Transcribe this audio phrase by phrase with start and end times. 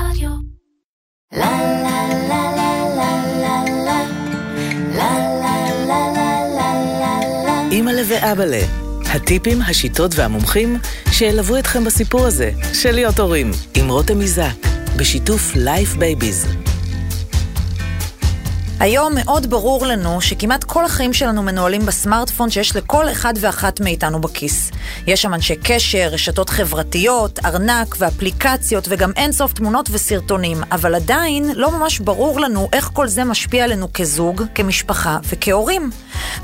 [0.00, 0.30] רדיו.
[1.32, 1.50] לה
[1.82, 4.04] לה לה לה לה לה לה
[4.94, 8.60] לה לה לה לה לה לה אימא'לה ואבאלה,
[9.14, 10.78] הטיפים, השיטות והמומחים
[11.12, 16.46] שילוו אתכם בסיפור הזה של להיות הורים, עם רותם איזק, בשיתוף Life Babies.
[18.80, 24.20] היום מאוד ברור לנו שכמעט כל החיים שלנו מנוהלים בסמארטפון שיש לכל אחד ואחת מאיתנו
[24.20, 24.70] בכיס.
[25.06, 31.70] יש שם אנשי קשר, רשתות חברתיות, ארנק ואפליקציות וגם אינסוף תמונות וסרטונים, אבל עדיין לא
[31.70, 35.90] ממש ברור לנו איך כל זה משפיע עלינו כזוג, כמשפחה וכהורים.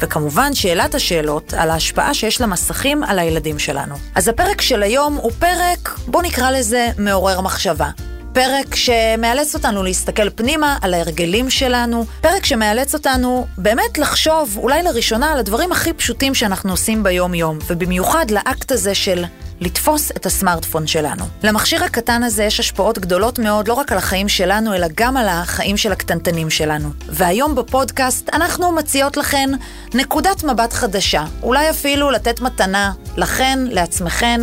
[0.01, 3.95] וכמובן שאלת השאלות על ההשפעה שיש למסכים על הילדים שלנו.
[4.15, 7.91] אז הפרק של היום הוא פרק, בוא נקרא לזה מעורר מחשבה.
[8.33, 15.33] פרק שמאלץ אותנו להסתכל פנימה על ההרגלים שלנו, פרק שמאלץ אותנו באמת לחשוב אולי לראשונה
[15.33, 19.25] על הדברים הכי פשוטים שאנחנו עושים ביום-יום, ובמיוחד לאקט הזה של
[19.63, 21.25] לתפוס את הסמארטפון שלנו.
[21.43, 25.29] למכשיר הקטן הזה יש השפעות גדולות מאוד לא רק על החיים שלנו, אלא גם על
[25.29, 26.89] החיים של הקטנטנים שלנו.
[27.07, 29.51] והיום בפודקאסט אנחנו מציעות לכן
[29.95, 34.41] נקודת מבט חדשה, אולי אפילו לתת מתנה לכן, לעצמכן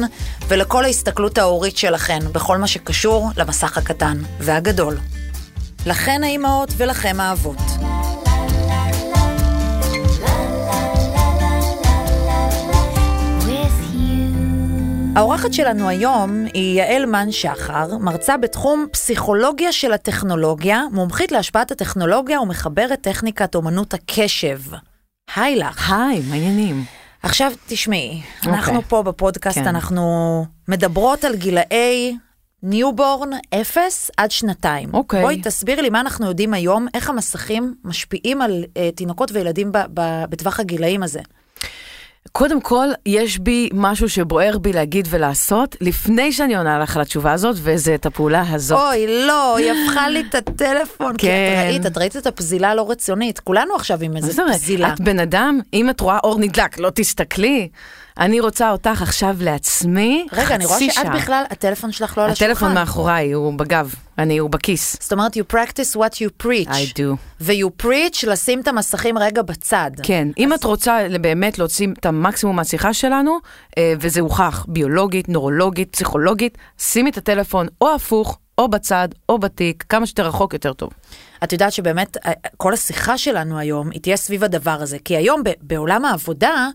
[0.48, 4.98] ולכל ההסתכלות ההורית שלכן בכל מה שקשור למסך הקטן והגדול.
[5.86, 7.58] לכן האימהות ולכם האבות.
[15.16, 22.42] האורחת שלנו היום היא יעל מן שחר, מרצה בתחום פסיכולוגיה של הטכנולוגיה, מומחית להשפעת הטכנולוגיה
[22.42, 24.60] ומחברת טכניקת אומנות הקשב.
[25.36, 25.92] היי לך.
[25.92, 26.84] היי, מה העניינים?
[27.24, 28.90] עכשיו תשמעי, אנחנו אוקיי.
[28.90, 29.68] פה בפודקאסט, כן.
[29.68, 32.18] אנחנו מדברות על גילאי
[32.64, 33.30] newborn
[33.62, 34.90] 0 עד שנתיים.
[34.94, 35.22] אוקיי.
[35.22, 39.78] בואי תסבירי לי מה אנחנו יודעים היום, איך המסכים משפיעים על אה, תינוקות וילדים ב-
[39.94, 41.20] ב- בטווח הגילאים הזה.
[42.32, 47.34] קודם כל, יש בי משהו שבוער בי להגיד ולעשות, לפני שאני עונה לך על התשובה
[47.34, 48.80] הזאת, וזה את הפעולה הזאת.
[48.80, 51.18] אוי, לא, היא הפכה לי את הטלפון.
[51.18, 51.64] כי את כן.
[51.68, 53.40] ראית, את ראית את הפזילה הלא רצונית.
[53.40, 54.44] כולנו עכשיו עם איזה?
[54.54, 54.94] פזילה.
[54.94, 57.70] את בן אדם, אם את רואה אור נדלק, לא תסתכלי.
[58.20, 61.16] אני רוצה אותך עכשיו לעצמי, רגע, אני רואה חצי שאת שעה.
[61.16, 62.52] בכלל, הטלפון שלך לא על השולחן.
[62.52, 64.98] הטלפון מאחוריי, הוא בגב, אני, הוא בכיס.
[65.02, 66.68] זאת אומרת, you practice what you preach.
[66.68, 67.16] I do.
[67.42, 69.92] ו-you preach לשים את המסכים רגע בצד.
[70.04, 73.38] כן, אם את רוצה באמת להוציא את המקסימום מהשיחה שלנו,
[73.78, 79.84] אה, וזה הוכח ביולוגית, נורולוגית, פסיכולוגית, שימי את הטלפון או הפוך, או בצד, או בתיק,
[79.90, 80.90] כמה שיותר רחוק יותר טוב.
[81.44, 85.44] את יודעת שבאמת אה, כל השיחה שלנו היום היא תהיה סביב הדבר הזה, כי היום
[85.44, 86.70] ב- בעולם העבודה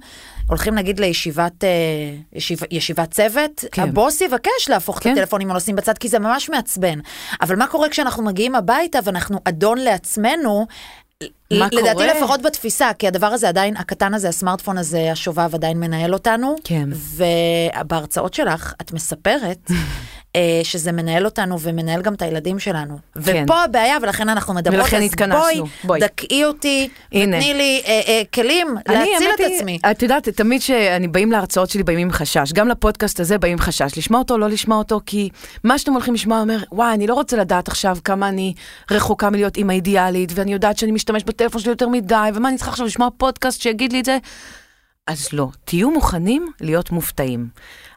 [0.49, 1.69] הולכים נגיד לישיבת אה,
[2.33, 3.83] ישיב, ישיבת צוות, כן.
[3.83, 5.13] הבוס יבקש להפוך כן.
[5.13, 6.99] את הטלפונים הנוסעים בצד, כי זה ממש מעצבן.
[7.41, 10.67] אבל מה קורה כשאנחנו מגיעים הביתה ואנחנו אדון לעצמנו?
[11.51, 12.21] מה לדעתי קורה?
[12.21, 16.57] לפחות בתפיסה, כי הדבר הזה עדיין, הקטן הזה, הסמארטפון הזה, השובב עדיין מנהל אותנו.
[16.65, 16.89] כן.
[16.93, 19.71] ובהרצאות שלך את מספרת
[20.63, 22.99] שזה מנהל אותנו ומנהל גם את הילדים שלנו.
[23.25, 23.45] כן.
[23.45, 25.41] ופה הבעיה, ולכן אנחנו מדברות, ולכן אז התכנסנו.
[25.41, 26.01] בואי, בואי.
[26.01, 27.37] דכאי אותי, הנה.
[27.37, 29.79] ותני לי אה, אה, כלים להציל את היא, עצמי.
[29.91, 33.59] את יודעת, תמיד שאני באים להרצאות שלי באים עם חשש, גם לפודקאסט הזה באים עם
[33.59, 35.29] חשש, לשמוע אותו, לא לשמוע אותו, כי
[35.65, 38.55] מה שאתם הולכים לשמוע אומר, וואי, אני לא רוצה לדעת עכשיו כמה אני
[38.91, 42.71] רחוקה מלהיות אימא אידיאלית, ואני יודעת שאני משתמש בטלפון שלי יותר מדי, ומה אני צריכה
[42.71, 44.19] עכשיו לשמוע פודקאסט שיגיד לי את זה?
[45.07, 47.49] אז לא, תהיו מוכנים להיות מופתעים.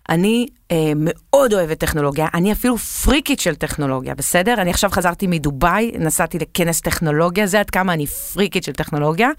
[0.09, 4.53] אני אה, מאוד אוהבת טכנולוגיה, אני אפילו פריקית של טכנולוגיה, בסדר?
[4.53, 9.29] אני עכשיו חזרתי מדובאי, נסעתי לכנס טכנולוגיה, זה עד כמה אני פריקית של טכנולוגיה.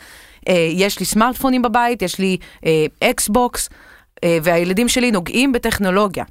[0.49, 2.37] אה, יש לי סמארטפונים בבית, יש לי
[2.67, 3.69] אה, אקסבוקס,
[4.25, 6.25] אה, והילדים שלי נוגעים בטכנולוגיה.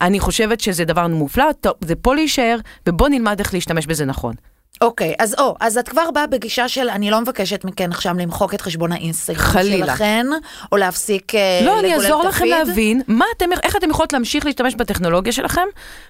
[0.00, 4.34] אני חושבת שזה דבר מופלא, טוב, זה פה להישאר, ובוא נלמד איך להשתמש בזה נכון.
[4.80, 8.54] אוקיי, אז או, אז את כבר באה בגישה של אני לא מבקשת מכן עכשיו למחוק
[8.54, 9.62] את חשבון האינסטגרם.
[9.62, 10.26] שלכן,
[10.72, 12.44] או להפסיק אה, לא, אני לגולל אעזור את לכם.
[12.44, 15.66] להבין מה אתם, איך אתם יכולות להמשיך להשתמש בטכנולוגיה שלכם,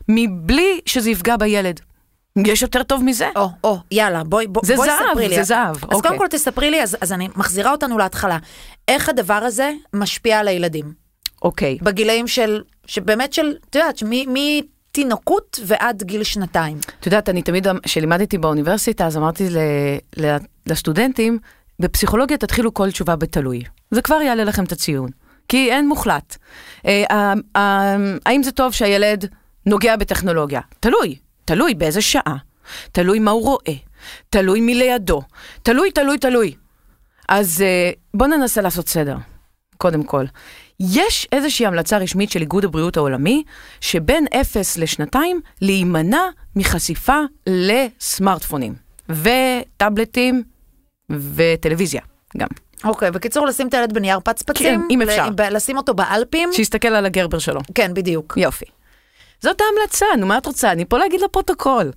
[0.09, 1.81] מבלי שזה יפגע בילד.
[2.47, 3.29] יש יותר טוב מזה?
[3.37, 5.37] או, או, יאללה, בואי, בוא, זה בואי זהב, ספרי לי.
[5.37, 6.01] זה זהב, אז אוקיי.
[6.03, 8.39] קודם כל תספרי לי, אז, אז אני מחזירה אותנו להתחלה.
[8.89, 10.93] איך הדבר הזה משפיע על הילדים?
[11.43, 11.79] אוקיי.
[11.83, 14.33] בגילאים של, שבאמת של, את יודעת, מ-
[14.99, 16.79] מתינוקות ועד גיל שנתיים.
[17.01, 19.59] את יודעת, אני תמיד, כשלימדתי באוניברסיטה, אז אמרתי ל,
[20.17, 20.37] ל,
[20.67, 21.39] לסטודנטים,
[21.81, 23.63] בפסיכולוגיה תתחילו כל תשובה בתלוי.
[23.91, 25.11] זה כבר יעלה לכם את הציון,
[25.49, 26.37] כי אין מוחלט.
[26.87, 27.97] אה, אה, אה,
[28.27, 29.25] האם זה טוב שהילד
[29.67, 30.61] נוגע בטכנולוגיה?
[30.81, 32.37] תלוי, תלוי באיזה שעה,
[32.93, 33.75] תלוי מה הוא רואה,
[34.31, 35.23] תלוי מי לידו,
[35.63, 36.55] תלוי, תלוי, תלוי.
[37.29, 39.17] אז אה, בואו ננסה לעשות סדר,
[39.77, 40.25] קודם כל.
[40.81, 43.43] יש איזושהי המלצה רשמית של איגוד הבריאות העולמי,
[43.81, 46.23] שבין אפס לשנתיים להימנע
[46.57, 48.75] מחשיפה לסמארטפונים,
[49.09, 50.43] וטאבלטים,
[51.11, 52.01] וטלוויזיה
[52.37, 52.49] גם.
[52.85, 54.81] אוקיי, בקיצור, לשים את הילד בנייר פצפצים.
[54.81, 55.29] כן, אם אפשר.
[55.51, 56.49] לשים אותו באלפים.
[56.53, 57.61] שיסתכל על הגרבר שלו.
[57.75, 58.35] כן, בדיוק.
[58.37, 58.65] יופי.
[59.41, 60.73] זאת ההמלצה, נו, מה את רוצה?
[60.73, 61.93] אני פה להגיד לפרוטוקול.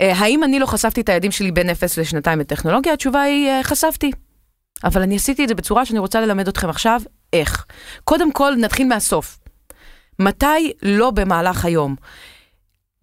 [0.00, 2.92] אה, האם אני לא חשפתי את הילדים שלי בין אפס לשנתיים בטכנולוגיה?
[2.92, 4.10] התשובה היא, אה, חשפתי.
[4.84, 7.00] אבל אני עשיתי את זה בצורה שאני רוצה ללמד אתכם עכשיו,
[7.32, 7.66] איך.
[8.04, 9.38] קודם כל, נתחיל מהסוף.
[10.18, 11.96] מתי לא במהלך היום?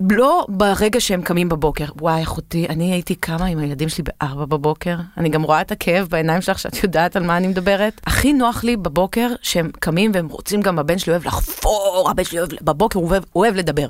[0.10, 1.86] לא ברגע שהם קמים בבוקר.
[2.02, 4.96] וואי, אחותי, אני הייתי קמה עם הילדים שלי בארבע בבוקר.
[5.18, 8.02] אני גם רואה את הכאב בעיניים שלך שאת יודעת על מה אני מדברת.
[8.06, 12.40] הכי נוח לי בבוקר שהם קמים והם רוצים גם, הבן שלי אוהב לחפור, הבן שלי
[12.40, 13.88] אוהב, בבוקר הוא אוהב, אוהב לדבר.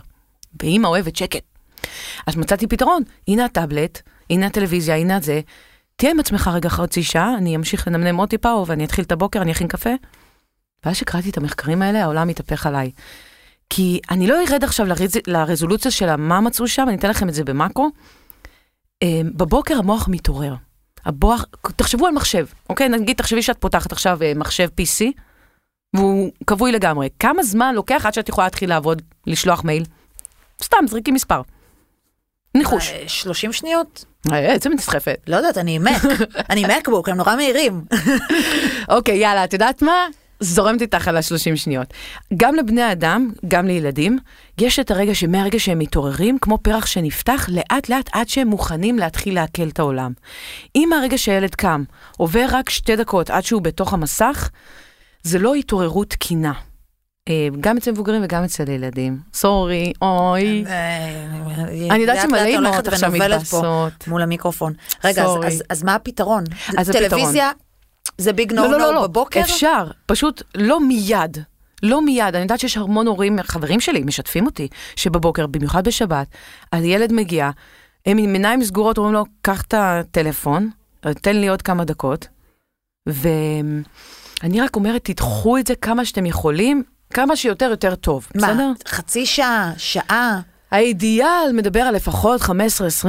[0.62, 1.44] ואימא אוהבת שקט.
[2.28, 5.42] אז מצאתי פתרון, הנה הטאבלט, הנה הטלוויזיה, הנה זה.
[5.95, 9.42] תהיה עם עצמך רגע חצי שעה, אני אמשיך לנמנם עוד טיפה, ואני אתחיל את הבוקר,
[9.42, 9.89] אני אכין קפה.
[10.85, 12.91] ואז שקראתי את המחקרים האלה, העולם התהפך עליי.
[13.69, 15.18] כי אני לא ארד עכשיו לרז...
[15.27, 17.89] לרזולוציה של מה מצאו שם, אני אתן לכם את זה במאקרו.
[19.03, 20.56] אה, בבוקר המוח מתעורר.
[21.06, 21.45] הבוח,
[21.75, 22.89] תחשבו על מחשב, אוקיי?
[22.89, 25.06] נגיד, תחשבי שאת פותחת עכשיו אה, מחשב PC,
[25.95, 27.09] והוא כבוי לגמרי.
[27.19, 29.83] כמה זמן לוקח עד שאת יכולה להתחיל לעבוד, לשלוח מייל?
[30.63, 31.41] סתם, זריקי מספר.
[32.56, 32.89] ניחוש.
[32.89, 34.06] אה, 30 שניות?
[34.31, 35.19] אה, איזה נסחפת.
[35.27, 36.01] לא יודעת, אני מק.
[36.50, 37.81] אני מקבוק, הם נורא מהירים.
[38.89, 40.07] אוקיי, יאללה, את יודעת מה?
[40.39, 41.94] זורמת איתך על ה-30 שניות.
[42.38, 44.19] גם לבני אדם, גם לילדים,
[44.57, 49.36] יש את הרגע שמהרגע שהם מתעוררים, כמו פרח שנפתח, לאט לאט עד שהם מוכנים להתחיל
[49.36, 50.12] לעכל את העולם.
[50.75, 51.84] אם מהרגע שהילד קם,
[52.18, 54.50] עובר רק שתי דקות עד שהוא בתוך המסך,
[55.24, 56.54] זה לא התעוררות תקינה.
[57.30, 59.18] אה, גם אצל מבוגרים וגם אצל ילדים.
[59.34, 60.66] סורי, אוי.
[61.92, 64.07] אני יודעת שמלא אימהות עכשיו מתבאסות.
[64.07, 64.74] מול המיקרופון.
[65.04, 65.25] רגע,
[65.69, 66.44] אז- מה הפתרון.
[66.92, 67.51] טלוויזיה
[68.17, 69.39] זה ביג נו לא, לא, לא, נו לא, בבוקר?
[69.41, 71.37] אפשר, פשוט לא מיד.
[71.83, 76.27] לא מיד, אני יודעת שיש המון הורים, חברים שלי, משתפים אותי, שבבוקר, במיוחד בשבת,
[76.71, 77.49] הילד מגיע,
[78.05, 80.69] הם עם עיניים סגורות, אומרים לו, קח את הטלפון,
[80.99, 82.27] תן לי עוד כמה דקות,
[83.07, 86.83] ואני רק אומרת, תדחו את זה כמה שאתם יכולים,
[87.13, 88.53] כמה שיותר יותר טוב, בסדר?
[88.53, 90.39] מה, חצי שעה, שעה?
[90.71, 92.51] האידיאל מדבר על לפחות 15-20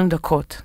[0.09, 0.63] דקות.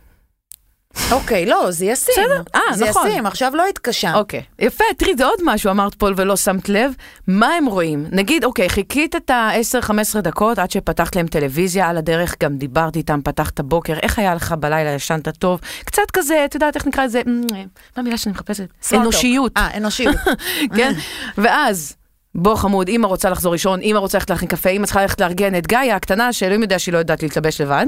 [1.12, 2.14] אוקיי, לא, זה ישים.
[2.18, 3.08] בסדר, אה, זה נכון.
[3.08, 4.14] ישים, עכשיו לא התקשה.
[4.16, 6.92] אוקיי, יפה, תראי, זה עוד משהו אמרת פה ולא שמת לב.
[7.28, 8.06] מה הם רואים?
[8.12, 13.20] נגיד, אוקיי, חיכית את ה-10-15 דקות עד שפתחת להם טלוויזיה, על הדרך גם דיברתי איתם,
[13.24, 15.60] פתחת בוקר, איך היה לך בלילה, ישנת טוב?
[15.86, 17.64] קצת כזה, את יודעת איך נקרא לזה, אמ, מה
[17.96, 18.68] המילה שאני מחפשת?
[18.94, 19.52] אנושיות.
[19.58, 20.16] אה, אנושיות.
[20.78, 20.94] כן?
[21.38, 21.96] ואז,
[22.36, 25.56] בוא חמוד, אמא רוצה לחזור לישון, אמא רוצה ללכת להכין קפה, אמא צריכה ללכת לארגן
[25.56, 27.86] את גיא הקטנה, שאלוהים יודע שהיא לא יודעת להתלבש לבד.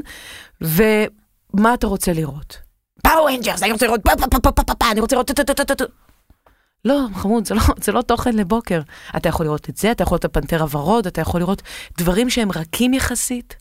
[0.62, 2.65] ומה אתה רוצה לראות?
[3.16, 5.28] פאוור רנג'רס, אני רוצה לראות פה פה פה פה פה פה פה, אני רוצה לראות
[5.28, 5.86] טו טו טו טו טו.
[6.86, 8.82] לא, חמוד, זה לא, זה לא תוכן לבוקר.
[9.18, 11.62] אתה יכול לראות את זה, אתה יכול לראות את הפנתר הוורוד, אתה יכול לראות
[11.98, 13.56] דברים שהם רכים יחסית.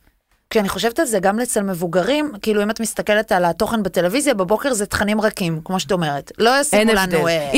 [0.50, 4.72] כשאני חושבת על זה גם אצל מבוגרים, כאילו אם את מסתכלת על התוכן בטלוויזיה, בבוקר
[4.72, 6.32] זה תכנים רכים, כמו שאת אומרת.
[6.38, 6.92] לא ישימו.
[6.94, 7.50] לנו אה,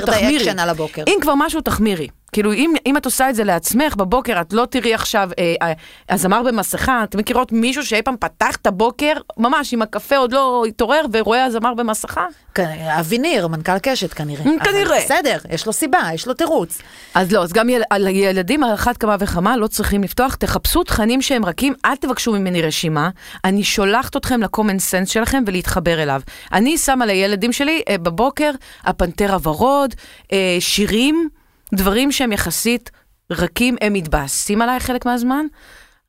[0.00, 0.36] סרטי.
[0.36, 1.04] אקשן על הבוקר.
[1.06, 2.08] אם כבר משהו, תחמירי.
[2.32, 5.72] כאילו, אם, אם את עושה את זה לעצמך בבוקר, את לא תראי עכשיו אה, אה,
[6.08, 7.04] הזמר במסכה.
[7.04, 11.44] אתם מכירות מישהו שאי פעם פתח את הבוקר, ממש עם הקפה עוד לא התעורר, ורואה
[11.44, 12.26] הזמר במסכה?
[12.54, 12.60] כ-
[13.00, 14.44] אבי ניר, מנכ"ל קשת כנראה.
[14.64, 14.98] כנראה.
[15.04, 16.78] בסדר, יש לו סיבה, יש לו תירוץ.
[17.14, 20.84] אז לא, אז גם יל, על ילדים על אחת כמה וכמה לא צריכים לפתוח, תחפשו
[20.84, 23.10] תכנים שהם רכים, אל תבקשו ממני רשימה,
[23.44, 26.20] אני שולחת אתכם ל-common sense שלכם ולהתחבר אליו.
[26.52, 28.50] אני שמה לילדים שלי אה, בבוקר
[28.84, 29.94] הפנתר הוורוד,
[30.32, 31.28] אה, שירים,
[31.74, 32.90] דברים שהם יחסית
[33.30, 35.46] רכים, הם מתבאסים עליי חלק מהזמן,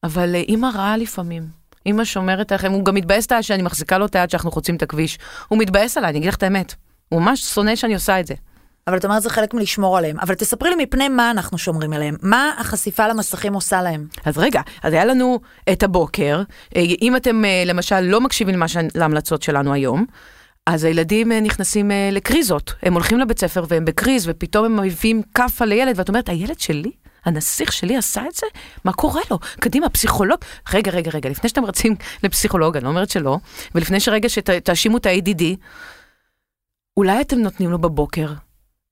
[0.04, 1.44] אבל אה, אימא רעה לפעמים.
[1.86, 4.81] אימא שומרת עליכם, הוא גם מתבאס עליי שאני מחזיקה לו את היד שאנחנו חוצים את
[4.81, 5.19] הכביש.
[5.47, 6.76] הוא מתבאס עליי, אני אגיד לך את האמת.
[7.09, 8.33] הוא ממש שונא שאני עושה את זה.
[8.87, 10.19] אבל את אומרת זה חלק מלשמור עליהם.
[10.19, 12.16] אבל תספרי לי מפני מה אנחנו שומרים עליהם.
[12.21, 14.07] מה החשיפה למסכים עושה להם?
[14.26, 15.40] אז רגע, אז היה לנו
[15.71, 16.44] את הבוקר,
[16.76, 18.64] אה, אם אתם אה, למשל לא מקשיבים
[18.95, 20.06] להמלצות שלנו היום,
[20.65, 25.21] אז הילדים אה, נכנסים אה, לקריזות, הם הולכים לבית ספר והם בקריז, ופתאום הם מביאים
[25.33, 26.91] כאפה לילד, ואת אומרת, הילד שלי?
[27.25, 28.47] הנסיך שלי עשה את זה?
[28.85, 29.39] מה קורה לו?
[29.59, 30.39] קדימה, פסיכולוג.
[30.73, 33.37] רגע, רגע, רגע, לפני שאתם רצים לפסיכולוג, אני לא אומרת שלא,
[33.75, 35.43] ולפני שרגע שתאשימו את ה-ADD,
[36.97, 38.33] אולי אתם נותנים לו בבוקר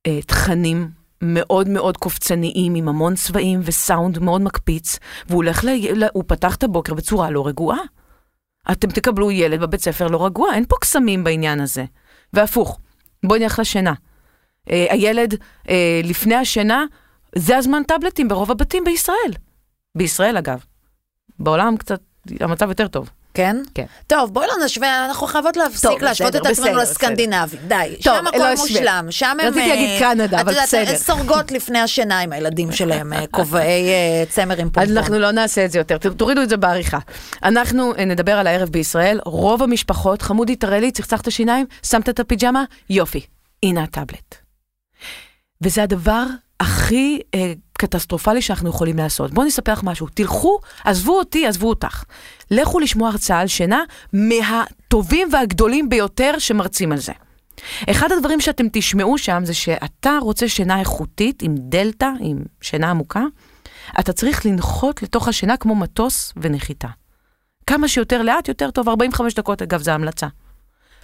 [0.07, 0.89] אה, תכנים
[1.21, 6.03] מאוד מאוד קופצניים, עם המון צבעים וסאונד מאוד מקפיץ, והוא הולך, ל...
[6.13, 7.79] הוא פתח את הבוקר בצורה לא רגועה.
[8.71, 11.85] אתם תקבלו ילד בבית ספר לא רגוע, אין פה קסמים בעניין הזה.
[12.33, 12.79] והפוך,
[13.25, 13.93] בואי נלך לשינה.
[14.69, 15.35] אה, הילד
[15.69, 16.85] אה, לפני השינה,
[17.35, 19.33] זה הזמן טאבלטים ברוב הבתים בישראל.
[19.95, 20.63] בישראל אגב.
[21.39, 22.01] בעולם קצת,
[22.39, 23.09] המצב יותר טוב.
[23.33, 23.57] כן?
[23.75, 23.85] כן.
[24.07, 27.59] טוב, בואי לא נשווה, אנחנו חייבות להפסיק טוב, להשוות בסדר, את עצמנו לסקנדינבים.
[27.67, 28.55] די, טוב, שם הכל לא.
[28.55, 29.07] מושלם.
[29.09, 29.47] שם הם...
[29.47, 30.79] רציתי להגיד אה, קנדה, אבל את בסדר.
[30.79, 34.97] יודעת, הן סורגות לפני השינה עם הילדים שלהם, אה, כובעי אה, צמר עם פומפון.
[34.97, 36.99] אנחנו לא נעשה את זה יותר, תורידו את זה בעריכה.
[37.43, 42.19] אנחנו אה, נדבר על הערב בישראל, רוב המשפחות, חמודי תראה לי, צחצחת שיניים, שמת את
[42.19, 43.21] הפיג'מה, יופי,
[43.63, 44.35] הנה הטאבלט.
[45.61, 46.23] וזה הדבר
[46.59, 49.31] הכי אה, קטסטרופלי שאנחנו יכולים לעשות.
[49.31, 50.07] בואו נספר לך משהו.
[50.13, 52.03] תלכו, עזבו אותי, עזבו אותך.
[52.51, 57.13] לכו לשמוע הרצאה על שינה מהטובים והגדולים ביותר שמרצים על זה.
[57.89, 63.23] אחד הדברים שאתם תשמעו שם זה שאתה רוצה שינה איכותית עם דלתא, עם שינה עמוקה,
[63.99, 66.87] אתה צריך לנחות לתוך השינה כמו מטוס ונחיתה.
[67.67, 70.27] כמה שיותר לאט, יותר טוב, 45 דקות אגב, זו המלצה.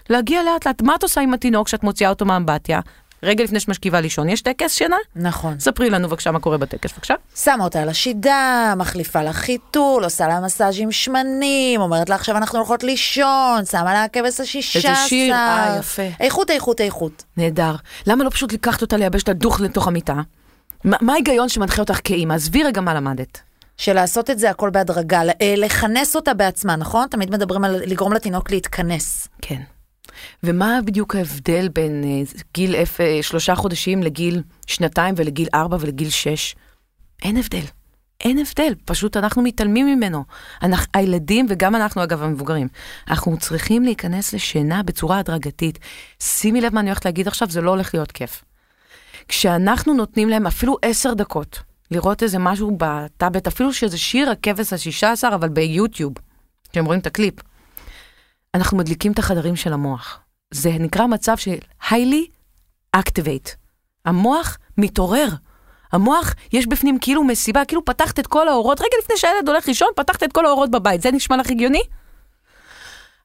[0.09, 2.79] להגיע לאט לאט, מה את עושה עם התינוק כשאת מוציאה אותו מהאמבטיה?
[3.23, 4.95] רגע לפני שמשכיבה לישון, יש טקס שינה?
[5.15, 5.59] נכון.
[5.59, 7.13] ספרי לנו בבקשה מה קורה בטקס, בבקשה.
[7.35, 12.57] שמה אותה על השידה, מחליפה לה חיתול, עושה לה מסאז'ים שמנים, אומרת לה עכשיו אנחנו
[12.57, 14.89] הולכות לישון, שמה לה הכבש השישה עשר.
[14.89, 16.09] איזה שיר, אה, יפה.
[16.19, 17.23] איכות, איכות, איכות.
[17.37, 17.75] נהדר.
[18.07, 20.21] למה לא פשוט לקחת אותה לייבש את הדוך לתוך המיטה?
[20.83, 22.33] מה ההיגיון שמנחה אותך כאימא?
[22.33, 23.41] עזבי רגע מה למדת.
[23.77, 27.07] שלעשות את זה הכל בהדרגה, אה, לכנס אותה בעצמה, נכון?
[27.07, 29.27] תמיד מדברים על לגרום לתינוק להתכנס.
[29.41, 29.61] כן.
[30.43, 33.01] ומה בדיוק ההבדל בין אה, גיל אפ...
[33.01, 36.55] אה, שלושה חודשים לגיל שנתיים ולגיל ארבע ולגיל שש?
[37.23, 37.63] אין הבדל.
[38.21, 40.23] אין הבדל, פשוט אנחנו מתעלמים ממנו.
[40.63, 42.67] אנחנו, הילדים, וגם אנחנו אגב המבוגרים,
[43.07, 45.79] אנחנו צריכים להיכנס לשינה בצורה הדרגתית.
[46.19, 48.43] שימי לב מה אני הולכת להגיד עכשיו, זה לא הולך להיות כיף.
[49.27, 51.59] כשאנחנו נותנים להם אפילו עשר דקות,
[51.91, 56.13] לראות איזה משהו בטאבלט, אפילו שזה שיר הכבש השישה עשר, אבל ביוטיוב,
[56.71, 57.33] כשהם רואים את הקליפ,
[58.57, 60.19] אנחנו מדליקים את החדרים של המוח.
[60.51, 62.29] זה נקרא מצב של highly
[62.97, 63.49] activate.
[64.05, 65.27] המוח מתעורר.
[65.91, 69.87] המוח, יש בפנים כאילו מסיבה, כאילו פתחת את כל האורות, רגע לפני שהילד הולך לישון,
[69.95, 71.01] פתחת את כל האורות בבית.
[71.01, 71.81] זה נשמע לך הגיוני?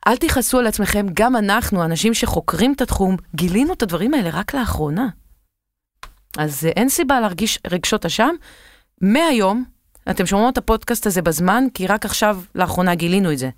[0.07, 4.55] אל תכעסו על עצמכם, גם אנחנו, אנשים שחוקרים את התחום, גילינו את הדברים האלה רק
[4.55, 5.09] לאחרונה.
[6.39, 8.35] אז אה, אין סיבה להרגיש רגשות אשם.
[9.01, 9.65] מהיום,
[10.11, 13.51] אתם שומעים את הפודקאסט הזה בזמן, כי רק עכשיו, לאחרונה גילינו את זה.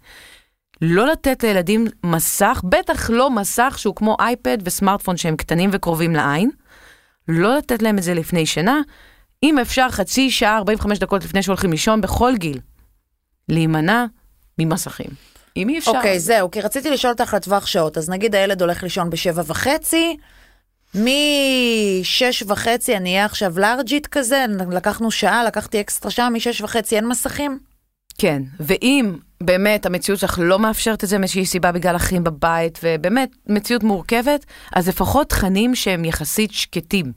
[0.80, 6.50] לא לתת לילדים מסך, בטח לא מסך שהוא כמו אייפד וסמארטפון שהם קטנים וקרובים לעין.
[7.28, 8.80] לא לתת להם את זה לפני שינה.
[9.42, 12.58] אם אפשר, חצי שעה, 45 דקות לפני שהולכים לישון, בכל גיל.
[13.48, 14.04] להימנע
[14.58, 15.10] ממסכים.
[15.56, 15.90] אם אי אפשר...
[15.90, 20.16] אוקיי, זהו, כי רציתי לשאול אותך לטווח שעות, אז נגיד הילד הולך לישון בשבע וחצי,
[20.94, 27.06] משש וחצי אני אהיה עכשיו לארג'ית כזה, לקחנו שעה, לקחתי אקסטרה שעה, משש וחצי אין
[27.06, 27.58] מסכים?
[28.18, 33.30] כן, ואם באמת המציאות שלך לא מאפשרת את זה מאיזושהי סיבה בגלל אחים בבית, ובאמת
[33.46, 37.12] מציאות מורכבת, אז לפחות תכנים שהם יחסית שקטים.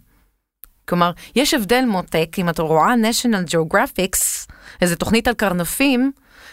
[0.88, 6.12] כלומר, יש הבדל מותק, אם את רואה national geographics, איזה תוכנית על קרנפים,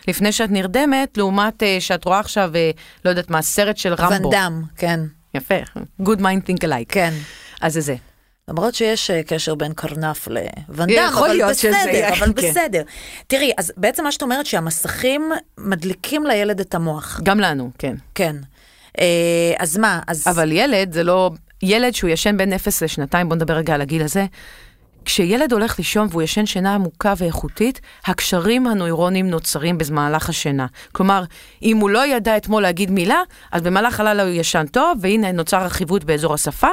[0.08, 4.28] לפני שאת נרדמת, לעומת uh, שאת רואה עכשיו, uh, לא יודעת מה, סרט של רמבו.
[4.28, 5.00] ונדם, כן,
[5.34, 5.54] יפה,
[6.02, 6.88] good mind think alike.
[6.88, 7.12] כן.
[7.60, 7.96] אז זה זה.
[8.48, 12.50] למרות שיש אה, קשר בין קרנף לוונדם, יכול אבל שזה בסדר, יהיה, אבל כן.
[12.50, 12.82] בסדר.
[13.26, 17.20] תראי, אז בעצם מה שאת אומרת שהמסכים מדליקים לילד את המוח.
[17.22, 17.96] גם לנו, כן.
[18.14, 18.36] כן.
[19.00, 20.28] אה, אז מה, אז...
[20.28, 21.30] אבל ילד זה לא,
[21.62, 24.26] ילד שהוא ישן בין 0 לשנתיים, בוא נדבר רגע על הגיל הזה.
[25.04, 30.66] כשילד הולך לישון והוא ישן שינה עמוקה ואיכותית, הקשרים הנוירונים נוצרים במהלך השינה.
[30.92, 31.24] כלומר,
[31.62, 35.64] אם הוא לא ידע אתמול להגיד מילה, אז במהלך הלילה הוא ישן טוב, והנה נוצר
[35.64, 36.68] רכיבות באזור השפה,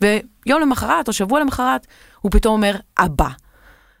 [0.00, 1.86] ויום למחרת או שבוע למחרת,
[2.20, 3.28] הוא פתאום אומר, אבא.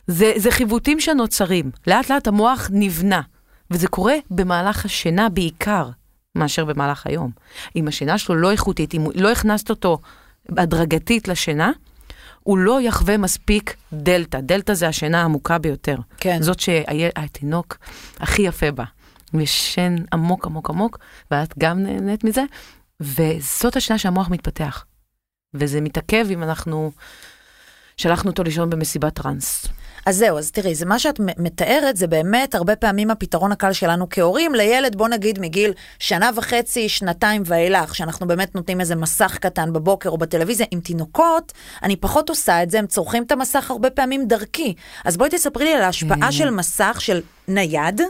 [0.06, 1.70] זה, זה חיווטים שנוצרים.
[1.86, 3.20] לאט לאט המוח נבנה,
[3.70, 5.88] וזה קורה במהלך השינה בעיקר,
[6.34, 7.30] מאשר במהלך היום.
[7.76, 9.98] אם השינה שלו לא איכותית, אם לא הכנסת אותו
[10.48, 11.70] הדרגתית לשינה,
[12.44, 14.40] הוא לא יחווה מספיק דלתא.
[14.40, 15.96] דלתא זה השינה העמוקה ביותר.
[16.16, 16.42] כן.
[16.42, 17.76] זאת שהתינוק
[18.20, 18.84] הכי יפה בה.
[19.32, 20.98] הוא ישן עמוק עמוק עמוק,
[21.30, 22.42] ואת גם נהנית מזה,
[23.00, 24.84] וזאת השינה שהמוח מתפתח.
[25.54, 26.92] וזה מתעכב אם אנחנו
[27.96, 29.66] שלחנו אותו לישון במסיבת טראנס.
[30.06, 34.06] אז זהו, אז תראי, זה מה שאת מתארת, זה באמת הרבה פעמים הפתרון הקל שלנו
[34.10, 39.72] כהורים לילד, בוא נגיד מגיל שנה וחצי, שנתיים ואילך, שאנחנו באמת נותנים איזה מסך קטן
[39.72, 40.66] בבוקר או בטלוויזיה.
[40.70, 44.74] עם תינוקות, אני פחות עושה את זה, הם צורכים את המסך הרבה פעמים דרכי.
[45.04, 48.00] אז בואי תספרי לי על ההשפעה של מסך של נייד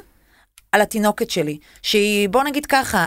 [0.73, 3.05] על התינוקת שלי, שהיא, בוא נגיד ככה,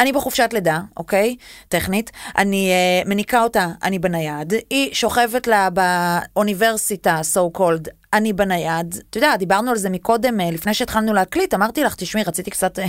[0.00, 1.36] אני בחופשת לידה, אוקיי?
[1.68, 2.10] טכנית.
[2.38, 2.72] אני
[3.04, 4.52] uh, מניקה אותה, אני בנייד.
[4.70, 8.96] היא שוכבת לה באוניברסיטה, so called, אני בנייד.
[9.10, 12.78] אתה יודע, דיברנו על זה מקודם, אה, לפני שהתחלנו להקליט, אמרתי לך, תשמעי, רציתי קצת...
[12.78, 12.86] אה,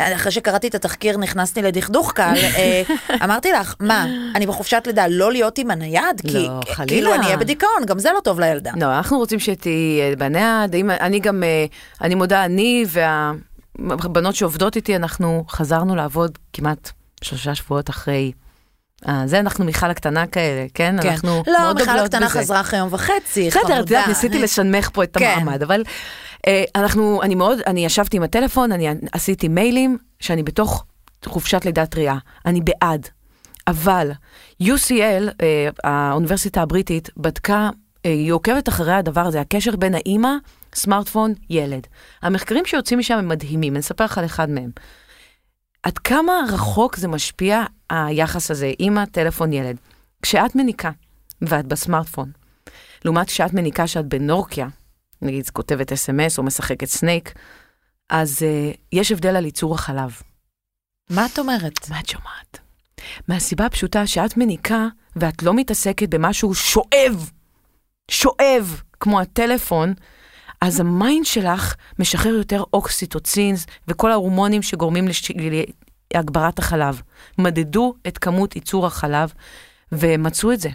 [0.00, 2.34] אה, אחרי שקראתי את התחקיר, נכנסתי לדכדוך קל.
[2.58, 2.82] אה,
[3.24, 6.20] אמרתי לך, מה, אני בחופשת לידה, לא להיות עם הנייד?
[6.20, 6.88] כי לא, חלילה.
[6.88, 8.70] כאילו אני אהיה בדיכאון, גם זה לא טוב לילדה.
[8.76, 11.66] לא, אנחנו רוצים שתהיי אה, בנייד, אני גם, אה,
[12.00, 12.84] אני מודה, אני
[13.88, 16.90] והבנות שעובדות איתי, אנחנו חזרנו לעבוד כמעט
[17.22, 18.32] שלושה שבועות אחרי.
[19.08, 20.96] אה, זה אנחנו מיכל הקטנה כאלה, כן?
[21.02, 21.08] כן.
[21.08, 22.40] אנחנו לא, מאוד מיכל דוגלות הקטנה בזה.
[22.40, 24.06] חזרה אחרי יום וחצי, בסדר, את יודעת, חמודה.
[24.08, 25.34] ניסיתי לשנמך פה את כן.
[25.36, 25.82] המעמד, אבל
[26.46, 30.84] אה, אנחנו, אני מאוד, אני ישבתי עם הטלפון, אני עשיתי מיילים, שאני בתוך
[31.24, 33.08] חופשת לידה טריה, אני בעד.
[33.66, 34.10] אבל
[34.62, 37.70] UCL, אה, האוניברסיטה הבריטית, בדקה
[38.06, 40.32] אה, היא עוקבת אחרי הדבר הזה, הקשר בין האימא,
[40.74, 41.86] סמארטפון, ילד.
[42.22, 44.70] המחקרים שיוצאים משם הם מדהימים, אני אספר לך על אחד מהם.
[45.82, 49.76] עד כמה רחוק זה משפיע, היחס הזה, אימא, טלפון, ילד.
[50.22, 50.90] כשאת מניקה,
[51.42, 52.32] ואת בסמארטפון,
[53.04, 54.68] לעומת כשאת מניקה שאת בנוקיה,
[55.22, 57.32] נגיד כותבת אס.אם.אס או משחקת סנייק,
[58.10, 60.22] אז אה, יש הבדל על ייצור החלב.
[61.10, 61.88] מה את אומרת?
[61.90, 62.58] מה את שומעת?
[63.28, 64.86] מהסיבה הפשוטה שאת מניקה
[65.16, 67.30] ואת לא מתעסקת במשהו שואב,
[68.10, 69.94] שואב, כמו הטלפון,
[70.60, 75.08] אז ה mind שלך משחרר יותר אוקסיטוצין וכל ההורמונים שגורמים.
[76.14, 77.02] להגברת החלב.
[77.38, 79.32] מדדו את כמות ייצור החלב
[79.92, 80.68] ומצאו את זה.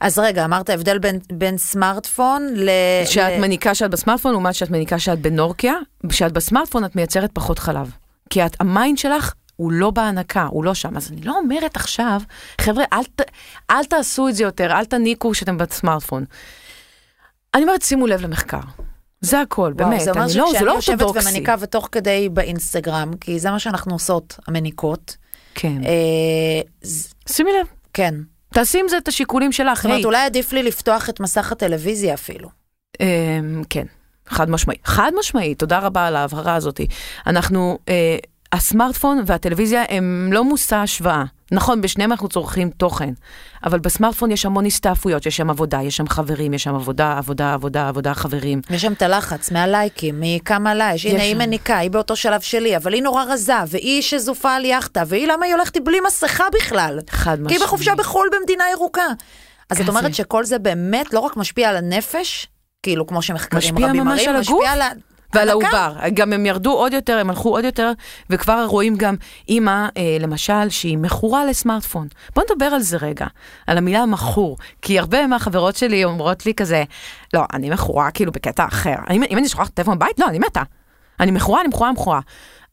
[0.00, 2.70] אז רגע, אמרת הבדל בין, בין סמארטפון ל...
[3.04, 3.40] שאת ל...
[3.40, 5.74] מניקה שאת בסמארטפון, לעומת שאת מניקה שאת בנוקיה,
[6.08, 7.90] כשאת בסמארטפון את מייצרת פחות חלב.
[8.30, 10.96] כי את, ה mind שלך הוא לא בהנקה, הוא לא שם.
[10.96, 12.20] אז אני לא אומרת עכשיו,
[12.60, 13.20] חבר'ה, אל, ת,
[13.70, 16.24] אל תעשו את זה יותר, אל תניקו שאתם בסמארטפון.
[17.54, 18.83] אני אומרת, שימו לב למחקר.
[19.24, 20.00] זה הכל, וואו, באמת.
[20.00, 21.28] זה אומר אני לא, זה שכשאני לא יושבת אורתודוקסי.
[21.28, 25.16] ומניקה ותוך כדי באינסטגרם, כי זה מה שאנחנו עושות, המניקות.
[25.54, 25.84] כן.
[25.84, 28.14] אה, ז- שימי לב, כן.
[28.54, 29.76] תעשי עם זה את השיקולים שלך.
[29.82, 32.48] זאת אומרת, אולי עדיף לי לפתוח את מסך הטלוויזיה אפילו.
[33.00, 33.84] אמ, כן,
[34.26, 34.76] חד משמעי.
[34.84, 36.80] חד משמעי, תודה רבה על ההבהרה הזאת.
[37.26, 38.16] אנחנו, אה,
[38.54, 41.24] הסמארטפון והטלוויזיה הם לא מושא השוואה.
[41.52, 43.12] נכון, בשניהם אנחנו צורכים תוכן,
[43.64, 47.54] אבל בסמארטפון יש המון הסתעפויות, יש שם עבודה, יש שם חברים, יש שם עבודה, עבודה,
[47.54, 48.60] עבודה, עבודה, חברים.
[48.70, 51.06] יש שם את הלחץ מהלייקים, מכמה לה יש.
[51.06, 51.36] הנה, היא.
[51.36, 55.46] מניקה, היא באותו שלב שלי, אבל היא נורא רזה, והיא שזופה על יאכטה, והיא למה
[55.46, 56.98] היא הולכת בלי מסכה בכלל?
[57.10, 57.56] חד כי משמעי.
[57.56, 59.06] היא בחופשה בחו"ל במדינה ירוקה.
[59.70, 59.90] אז את כזה.
[59.90, 62.46] אומרת שכל זה באמת לא רק משפיע על הנפש,
[62.82, 64.40] כאילו כמו שמחקרים רבים ממש מראים, הגוף.
[64.40, 64.88] משפיע על ה...
[65.34, 65.48] ועל.
[65.48, 67.92] העובר, גם הם ירדו עוד יותר, הם הלכו עוד יותר,
[68.30, 69.14] וכבר רואים גם
[69.48, 72.08] אימא, אה, למשל, שהיא מכורה לסמארטפון.
[72.34, 73.26] בוא נדבר על זה רגע,
[73.66, 76.84] על המילה מכור, כי הרבה מהחברות שלי אומרות לי כזה,
[77.34, 78.96] לא, אני מכורה כאילו בקטע אחר.
[79.10, 80.62] אם, אם אני שוכחת טלפון בבית, לא, אני מתה.
[81.20, 82.20] אני מכורה, אני מכורה, מכורה.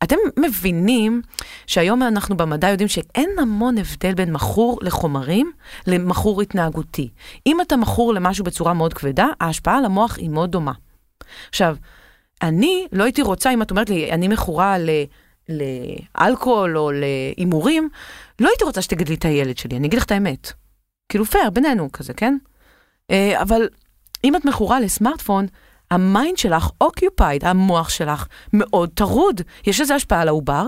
[0.03, 1.21] אתם מבינים
[1.67, 5.51] שהיום אנחנו במדע יודעים שאין המון הבדל בין מכור לחומרים
[5.87, 7.09] למכור התנהגותי.
[7.47, 10.71] אם אתה מכור למשהו בצורה מאוד כבדה, ההשפעה על המוח היא מאוד דומה.
[11.49, 11.75] עכשיו,
[12.41, 14.89] אני לא הייתי רוצה, אם את אומרת לי, אני מכורה ל...
[15.49, 17.89] לאלכוהול או להימורים,
[18.39, 20.51] לא הייתי רוצה שתגדלי את הילד שלי, אני אגיד לך את האמת.
[21.09, 22.37] כאילו פייר, בינינו כזה, כן?
[23.11, 23.69] אה, אבל
[24.23, 25.45] אם את מכורה לסמארטפון,
[25.91, 29.41] ה mind שלך occupied, המוח שלך מאוד טרוד.
[29.67, 30.67] יש לזה השפעה על העובר,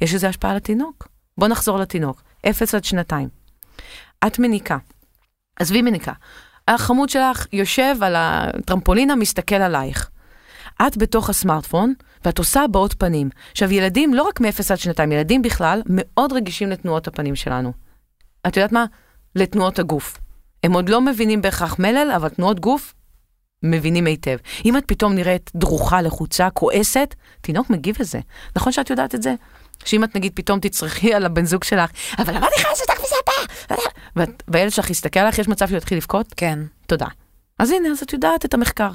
[0.00, 1.08] יש לזה השפעה על התינוק.
[1.38, 3.28] בוא נחזור לתינוק, אפס עד שנתיים.
[4.26, 4.78] את מניקה,
[5.56, 6.12] עזבי מניקה.
[6.68, 10.10] החמוד שלך יושב על הטרמפולינה, מסתכל עלייך.
[10.86, 13.28] את בתוך הסמארטפון, ואת עושה הבעות פנים.
[13.52, 17.72] עכשיו, ילדים, לא רק מ-0 עד שנתיים, ילדים בכלל, מאוד רגישים לתנועות הפנים שלנו.
[18.46, 18.84] את יודעת מה?
[19.34, 20.18] לתנועות הגוף.
[20.64, 22.94] הם עוד לא מבינים בהכרח מלל, אבל תנועות גוף,
[23.62, 24.36] מבינים היטב.
[24.64, 28.20] אם את פתאום נראית דרוכה, לחוצה, כועסת, תינוק מגיב לזה.
[28.56, 29.34] נכון שאת יודעת את זה?
[29.84, 33.14] שאם את נגיד פתאום תצרכי על הבן זוג שלך, אבל אמרתי לך לעשות לך וזה
[34.16, 36.34] ואת- והילד שלך יסתכל עליך, יש מצב שהוא יתחיל לבכות?
[36.36, 36.58] כן.
[36.86, 37.06] תודה.
[37.58, 38.90] אז הנה, אז את יודעת את המחקר.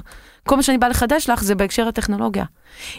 [0.48, 2.44] כל מה שאני באה לחדש לך זה בהקשר הטכנולוגיה.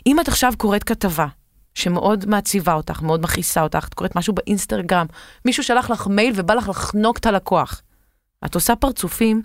[0.06, 1.28] אם את עכשיו קוראת כתבה
[1.76, 5.06] שמאוד מעציבה אותך, מאוד מכעיסה אותך, את קוראת משהו באינסטגרם,
[5.45, 7.82] מישהו שלח לך מייל ובא לך לחנוק את הלקוח.
[8.45, 9.41] את עושה פרצופים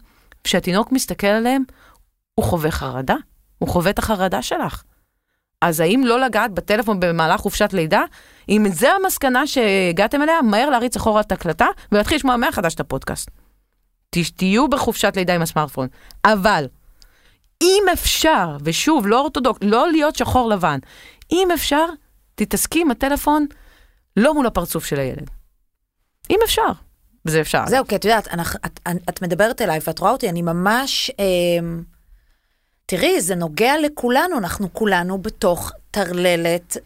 [0.47, 1.63] שהתינוק מסתכל עליהם,
[2.35, 3.17] הוא חווה חרדה,
[3.59, 4.83] הוא חווה את החרדה שלך.
[5.61, 8.03] אז האם לא לגעת בטלפון במהלך חופשת לידה?
[8.49, 13.31] אם זה המסקנה שהגעתם אליה, מהר להריץ אחורה את ההקלטה ולהתחיל לשמוע מחדש את הפודקאסט.
[14.11, 15.89] תהיו בחופשת לידה עם הסמארטפון.
[16.25, 16.67] אבל,
[17.63, 20.79] אם אפשר, ושוב, לא אורתודוקס, לא להיות שחור לבן,
[21.33, 21.87] אם אפשר,
[22.35, 23.47] תתעסקי עם הטלפון
[24.17, 25.31] לא מול הפרצוף של הילד.
[26.31, 26.73] אם אפשר,
[27.27, 27.63] וזה אפשר.
[27.67, 28.29] זהו, כי את יודעת,
[28.67, 31.11] את, את מדברת אליי ואת רואה אותי, אני ממש...
[31.19, 31.83] אמ,
[32.87, 36.77] תראי, זה נוגע לכולנו, אנחנו כולנו בתוך טרללת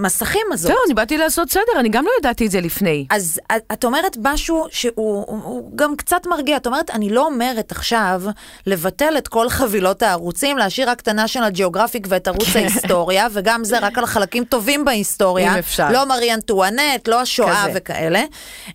[0.00, 0.66] המסכים הזאת.
[0.72, 3.06] זהו, אני באתי לעשות סדר, אני גם לא ידעתי את זה לפני.
[3.10, 3.40] אז
[3.72, 4.94] את- אומרת משהו שהוא
[5.26, 6.56] הוא- הוא גם קצת מרגיע.
[6.56, 8.22] את אומרת, אני לא אומרת עכשיו
[8.66, 13.78] לבטל את כל חבילות הערוצים, להשאיר רק את ה-National Geographic ואת ערוץ ההיסטוריה, וגם זה
[13.78, 15.52] רק על חלקים טובים בהיסטוריה.
[15.52, 15.92] אם אפשר.
[15.92, 17.72] לא מרי אנטואנט, לא השואה כזה.
[17.78, 18.22] וכאלה.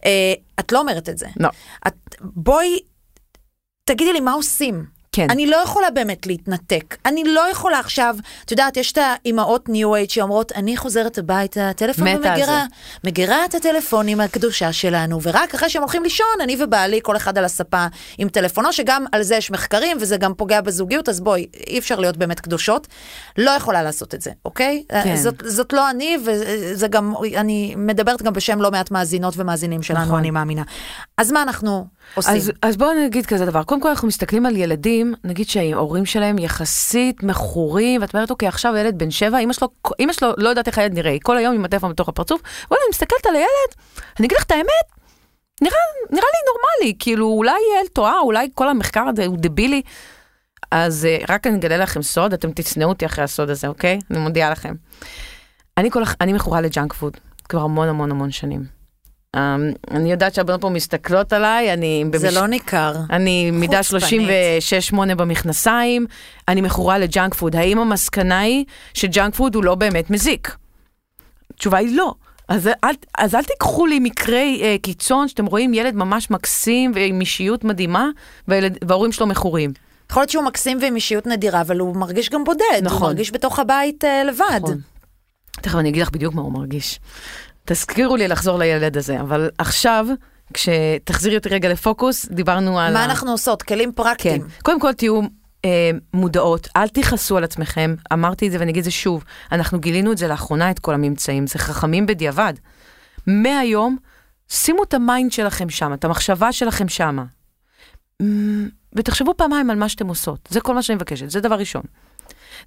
[0.05, 1.27] אה, את לא אומרת את זה.
[1.39, 1.49] לא.
[1.87, 2.79] את, בואי,
[3.85, 4.94] תגידי לי מה עושים.
[5.15, 5.29] כן.
[5.29, 6.97] אני לא יכולה באמת להתנתק.
[7.05, 11.71] אני לא יכולה עכשיו, את יודעת, יש את האימהות ניו אייד שאומרות, אני חוזרת הביתה,
[11.75, 12.65] טלפון מתה על במגירה.
[13.03, 17.45] מגירה את הטלפונים הקדושה שלנו, ורק אחרי שהם הולכים לישון, אני ובעלי, כל אחד על
[17.45, 17.85] הספה
[18.17, 21.99] עם טלפונו, שגם על זה יש מחקרים, וזה גם פוגע בזוגיות, אז בואי, אי אפשר
[21.99, 22.87] להיות באמת קדושות.
[23.37, 24.83] לא יכולה לעשות את זה, אוקיי?
[25.03, 25.15] כן.
[25.15, 30.05] זאת, זאת לא אני, וזה גם, אני מדברת גם בשם לא מעט מאזינות ומאזינים שלנו,
[30.05, 30.19] נכון.
[30.19, 30.63] אני מאמינה.
[31.17, 32.35] אז מה אנחנו עושים?
[32.35, 36.37] אז, אז בואו נגיד כזה דבר, קודם כל אנחנו מסתכלים על ילדים, נגיד שההורים שלהם
[36.37, 40.67] יחסית מכורים, ואת אומרת, אוקיי, עכשיו ילד בן שבע, אמא שלו, אמא שלו לא יודעת
[40.67, 43.75] איך הילד נראה, היא כל היום עם הטלפון בתוך הפרצוף, וואלה, אני מסתכלת על הילד,
[44.19, 44.85] אני אגיד לך את האמת,
[45.61, 45.77] נראה,
[46.09, 49.81] נראה לי נורמלי, כאילו אולי יעל טועה, אולי כל המחקר הזה הוא דבילי.
[50.71, 53.99] אז אה, רק אני אגלה לכם סוד, אתם תשנאו אותי אחרי הסוד הזה, אוקיי?
[54.11, 54.73] אני מודיעה לכם.
[55.77, 57.17] אני, כל, אני מכורה ל junk food,
[57.49, 58.74] כבר המון המון המון שנים.
[59.35, 59.37] אמ,
[59.91, 62.05] אני יודעת שהבנות פה מסתכלות עליי, אני...
[62.15, 62.93] זה במש- לא ניכר.
[63.09, 64.29] אני מידה חוצפנית.
[64.93, 66.05] 36-8 במכנסיים,
[66.47, 67.55] אני מכורה ל junk food.
[67.55, 70.55] האם המסקנה היא ש junk food הוא לא באמת מזיק?
[71.53, 72.13] התשובה היא לא.
[72.47, 77.21] אז אל, אז אל תיקחו לי מקרי אה, קיצון שאתם רואים ילד ממש מקסים ועם
[77.21, 78.09] אישיות מדהימה
[78.47, 79.73] וההורים שלו מכורים.
[80.11, 82.61] יכול להיות שהוא מקסים ועם אישיות נדירה, אבל הוא מרגיש גם בודד.
[82.83, 82.97] נכון.
[83.01, 84.59] הוא מרגיש בתוך הבית אה, לבד.
[84.63, 84.77] נכון.
[85.51, 86.99] תכף אני אגיד לך בדיוק מה הוא מרגיש.
[87.65, 90.07] תזכירו לי לחזור לילד הזה, אבל עכשיו,
[90.53, 92.93] כשתחזירי אותי רגע לפוקוס, דיברנו על...
[92.93, 93.63] מה ה- אנחנו עושות?
[93.63, 93.95] כלים כן.
[93.95, 94.41] פרקטיים.
[94.63, 95.21] קודם כל תהיו
[95.65, 99.79] אה, מודעות, אל תכעסו על עצמכם, אמרתי את זה ואני אגיד את זה שוב, אנחנו
[99.79, 102.53] גילינו את זה לאחרונה, את כל הממצאים, זה חכמים בדיעבד.
[103.27, 103.97] מהיום,
[104.49, 107.23] שימו את ה mind שלכם שם, את המחשבה שלכם שמה.
[108.95, 111.81] ותחשבו פעמיים על מה שאתם עושות, זה כל מה שאני מבקשת, זה דבר ראשון.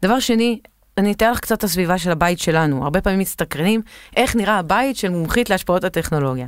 [0.03, 0.61] דבר שני,
[0.99, 3.81] אני אתאר לך קצת את הסביבה של הבית שלנו, הרבה פעמים מסתקרנים
[4.17, 6.47] איך נראה הבית של מומחית להשפעות הטכנולוגיה.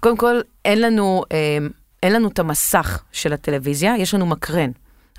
[0.00, 1.58] קודם כל, אין לנו, אה,
[2.02, 4.70] אין לנו את המסך של הטלוויזיה, יש לנו מקרן.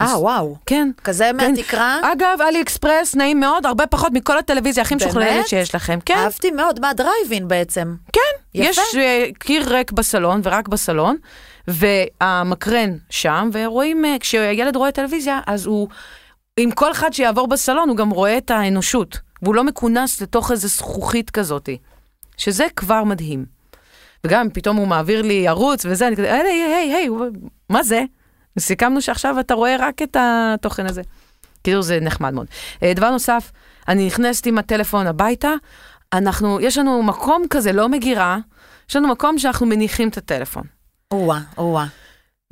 [0.01, 0.55] אה, אז- וואו.
[0.65, 0.91] כן.
[1.03, 1.51] כזה כן.
[1.51, 1.99] מהתקרה?
[2.13, 4.95] אגב, AliExpress, נעים מאוד, הרבה פחות מכל הטלוויזיה הכי?
[4.95, 5.99] משוכללת שיש לכם.
[6.05, 7.95] כן, אהבתי מאוד, מה דרייבין בעצם?
[8.13, 8.19] כן.
[8.53, 8.69] יפה.
[8.69, 11.17] יש אה, קיר ריק בסלון ורק בסלון,
[11.67, 15.87] והמקרן שם, ורואים, אה, כשילד רואה טלוויזיה, אז הוא,
[16.59, 20.67] עם כל אחד שיעבור בסלון, הוא גם רואה את האנושות, והוא לא מכונס לתוך איזה
[20.67, 21.77] זכוכית כזאתי,
[22.37, 23.45] שזה כבר מדהים.
[24.23, 27.09] וגם פתאום הוא מעביר לי ערוץ וזה, אני כזה, היי, היי, היי,
[27.69, 28.03] מה זה?
[28.59, 31.01] סיכמנו שעכשיו אתה רואה רק את התוכן הזה.
[31.63, 32.47] כאילו זה נחמד מאוד.
[32.83, 33.51] אה, דבר נוסף,
[33.87, 35.53] אני נכנסת עם הטלפון הביתה,
[36.13, 38.37] אנחנו, יש לנו מקום כזה, לא מגירה,
[38.89, 40.63] יש לנו מקום שאנחנו מניחים את הטלפון.
[41.11, 41.85] או-אה, או-אה.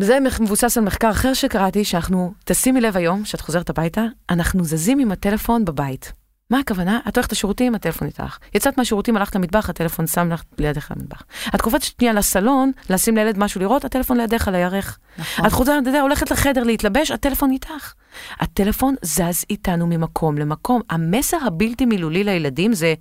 [0.02, 5.00] וזה מבוסס על מחקר אחר שקראתי, שאנחנו, תשימי לב היום, שאת חוזרת הביתה, אנחנו זזים
[5.00, 6.14] עם הטלפון בבית.
[6.50, 7.00] מה הכוונה?
[7.08, 8.38] את הולכת לשירותים, הטלפון איתך.
[8.54, 11.24] יצאת מהשירותים, הלכת למטבח, הטלפון שם לך לידך למטבח.
[11.56, 15.00] את קופצת שנייה לסלון, לשים לילד משהו לראות, הטלפון לידך על הירך.
[15.18, 15.46] נכון.
[15.46, 17.94] את חוזרת, אתה הולכת לחדר להתלבש, הטלפון איתך.
[18.40, 20.82] הטלפון זז איתנו ממקום למקום.
[20.90, 22.94] המסר הבלתי מילולי לילדים זה,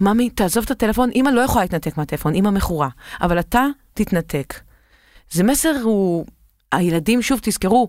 [0.00, 2.88] ממי, תעזוב את הטלפון, אמא לא יכולה להתנתק מהטלפון, אמא מכורה,
[3.20, 4.65] אבל אתה תתנתק.
[5.30, 6.26] זה מסר הוא,
[6.72, 7.88] הילדים, שוב, תזכרו,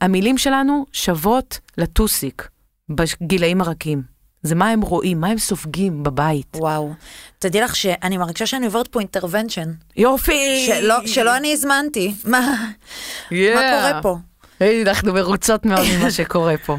[0.00, 2.48] המילים שלנו שוות לטוסיק
[2.88, 4.02] בגילאים הרכים.
[4.42, 6.56] זה מה הם רואים, מה הם סופגים בבית.
[6.56, 6.92] וואו.
[7.38, 9.72] תדעי לך שאני מרגישה שאני עוברת פה אינטרוונשן.
[9.96, 10.66] יופי!
[10.66, 12.14] שלא, שלא אני הזמנתי.
[12.24, 12.54] מה,
[13.30, 14.16] מה קורה פה?
[14.60, 16.76] היי, אנחנו מרוצות מאוד ממה שקורה פה.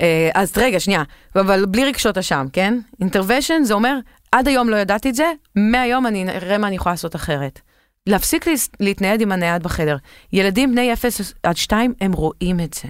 [0.00, 1.02] אה, אז רגע, שנייה,
[1.36, 2.78] אבל בלי רגשות אשם, כן?
[3.00, 3.98] אינטרוושן זה אומר,
[4.32, 7.60] עד היום לא ידעתי את זה, מהיום אני אראה מה אני יכולה לעשות אחרת.
[8.06, 8.46] להפסיק
[8.80, 9.96] להתנייד עם הנייד בחדר.
[10.32, 12.88] ילדים בני 0 עד 2, הם רואים את זה.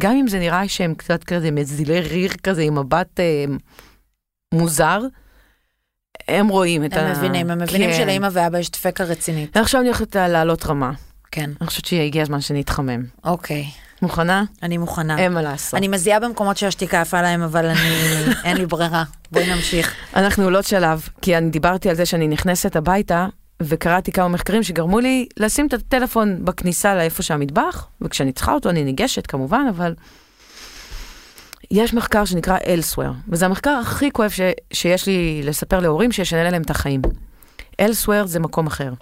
[0.00, 3.44] גם אם זה נראה שהם קצת כזה מזילי ריר כזה עם מבט אה,
[4.54, 5.00] מוזר,
[6.28, 7.12] הם רואים את הם ה...
[7.12, 7.96] מבינים, הם מבינים כן.
[7.96, 9.56] שלאמא ואבא יש דפקה רצינית.
[9.56, 10.92] עכשיו אני הולכת לעלות רמה.
[11.30, 13.04] כן, אני חושבת שהגיע הזמן שנתחמם.
[13.24, 13.64] אוקיי.
[14.02, 14.44] מוכנה?
[14.62, 15.18] אני מוכנה.
[15.18, 15.74] אין מה לעשות.
[15.74, 17.90] אני מזיעה במקומות שהשתיקה עפה להם, אבל אני,
[18.44, 19.04] אין לי ברירה.
[19.32, 19.94] בואי נמשיך.
[20.16, 23.26] אנחנו עולות שלב, כי אני דיברתי על זה שאני נכנסת הביתה,
[23.62, 28.84] וקראתי כמה מחקרים שגרמו לי לשים את הטלפון בכניסה לאיפה שהמטבח, וכשאני צריכה אותו אני
[28.84, 29.94] ניגשת כמובן, אבל
[31.70, 34.40] יש מחקר שנקרא Elsewhere, וזה המחקר הכי כואב ש...
[34.72, 37.02] שיש לי לספר להורים שישנה להם את החיים.
[37.82, 38.92] Elsewhere זה מקום אחר.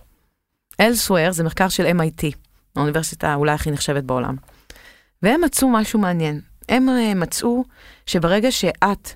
[0.82, 2.36] Elsewhere זה מחקר של MIT,
[2.76, 4.36] האוניברסיטה אולי הכי נחשבת בעולם.
[5.22, 6.40] והם מצאו משהו מעניין.
[6.68, 7.64] הם אה, מצאו
[8.06, 9.10] שברגע שאת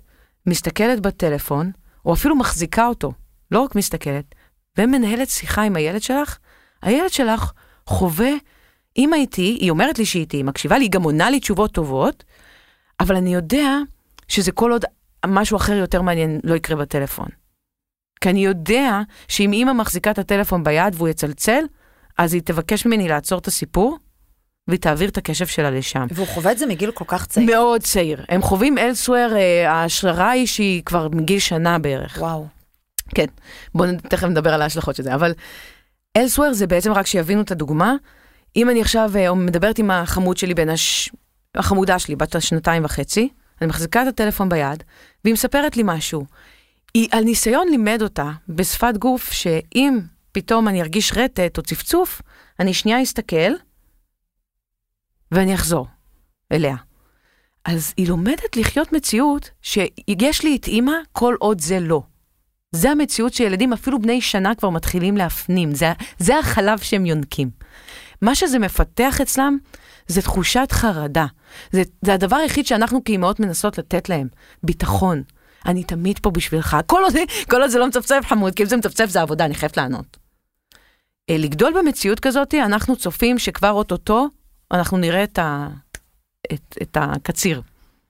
[0.47, 1.71] מסתכלת בטלפון,
[2.05, 3.13] או אפילו מחזיקה אותו,
[3.51, 4.35] לא רק מסתכלת,
[4.79, 6.39] ומנהלת שיחה עם הילד שלך,
[6.83, 7.53] הילד שלך
[7.87, 8.31] חווה,
[8.97, 11.73] אמא איתי, היא אומרת לי שהיא איתי, היא מקשיבה לי, היא גם עונה לי תשובות
[11.73, 12.25] טובות,
[13.01, 13.77] אבל אני יודע
[14.29, 14.85] שזה כל עוד
[15.27, 17.29] משהו אחר יותר מעניין לא יקרה בטלפון.
[18.21, 21.65] כי אני יודע שאם אימא מחזיקה את הטלפון ביד והוא יצלצל,
[22.19, 23.99] אז היא תבקש ממני לעצור את הסיפור,
[24.69, 26.07] והיא תעביר את הקשב שלה לשם.
[26.11, 27.47] והוא חווה את זה מגיל כל כך צעיר.
[27.47, 28.25] מאוד צעיר.
[28.29, 29.31] הם חווים אלסוור,
[29.67, 32.19] ההשערה היא שהיא כבר מגיל שנה בערך.
[32.21, 32.58] וואו.
[33.15, 33.27] כן,
[33.75, 35.35] בואו תכף נדבר על ההשלכות של זה, אבל
[36.17, 37.95] אלסוור זה בעצם רק שיבינו את הדוגמה.
[38.57, 41.11] אם אני עכשיו אה, מדברת עם החמוד שלי בין הש...
[41.55, 43.29] החמודה שלי, בת השנתיים וחצי,
[43.61, 44.83] אני מחזיקה את הטלפון ביד,
[45.25, 46.27] והיא מספרת לי משהו.
[46.95, 49.99] היא על ניסיון לימד אותה בשפת גוף שאם
[50.33, 52.23] פתאום אני ארגיש רטט או צפצוף,
[52.61, 53.53] אני שנייה אסתכל
[55.33, 55.87] ואני אחזור
[56.53, 56.77] אליה.
[57.65, 62.03] אז היא לומדת לחיות מציאות שיש לי את אימא כל עוד זה לא.
[62.73, 65.75] זה המציאות שילדים, אפילו בני שנה, כבר מתחילים להפנים.
[65.75, 67.51] זה, זה החלב שהם יונקים.
[68.23, 69.59] מה שזה מפתח אצלם
[70.07, 71.27] זה תחושת חרדה.
[71.73, 74.29] זה, זה הדבר היחיד שאנחנו כאימהות מנסות לתת להם,
[74.63, 75.23] ביטחון.
[75.67, 76.77] אני תמיד פה בשבילך.
[76.87, 77.15] כל עוד,
[77.51, 80.17] כל עוד זה לא מצפצף חמוד, כי אם זה מצפצף זה עבודה, אני חייבת לענות.
[81.31, 84.29] אה, לגדול במציאות כזאת, אנחנו צופים שכבר אוטוטו
[84.71, 85.69] אנחנו נראה את, ה,
[86.53, 87.63] את, את הקציר.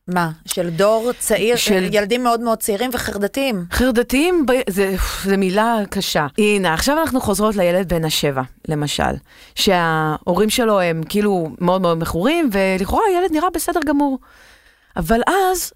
[0.08, 0.30] מה?
[0.46, 1.94] של דור צעיר, של- של...
[1.94, 3.64] ילדים מאוד מאוד צעירים וחרדתיים.
[3.72, 6.26] חרדתיים, ב- זה, זה מילה קשה.
[6.38, 9.12] הנה, עכשיו אנחנו חוזרות לילד בן השבע, למשל,
[9.54, 14.18] שההורים שלו הם כאילו מאוד מאוד מכורים, ולכאורה הילד נראה בסדר גמור.
[14.96, 15.72] אבל אז,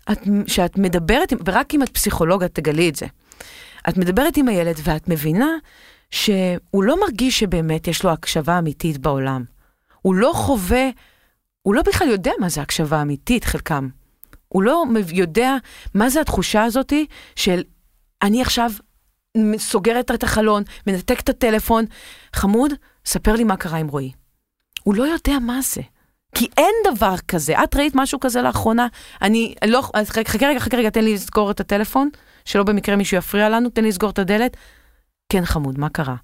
[0.47, 3.07] כשאת מדברת, ורק אם את פסיכולוג את תגלי את זה,
[3.89, 5.49] את מדברת עם הילד ואת מבינה
[6.11, 9.45] שהוא לא מרגיש שבאמת יש לו הקשבה אמיתית בעולם.
[10.03, 10.89] הוא לא חווה,
[11.63, 13.89] הוא לא בכלל יודע מה זה הקשבה אמיתית, חלקם.
[14.53, 15.57] הוא לא יודע
[15.95, 17.63] מה זה התחושה הזאתי של
[18.23, 18.71] אני עכשיו
[19.59, 21.85] סוגרת את החלון, מנתק את הטלפון,
[22.37, 22.73] חמוד,
[23.07, 24.13] ספר לי מה קרה עם רועי.
[24.83, 25.83] הוא לא יודע מה זה.
[26.35, 27.63] כי אין דבר כזה.
[27.65, 28.87] את ראית משהו כזה לאחרונה?
[29.23, 29.83] אני לא...
[30.05, 32.09] חכה רגע, חכה רגע, תן לי לסגור את הטלפון,
[32.45, 34.57] שלא במקרה מישהו יפריע לנו, תן לי לסגור את הדלת.
[35.29, 36.17] כן, חמוד, מה קרה?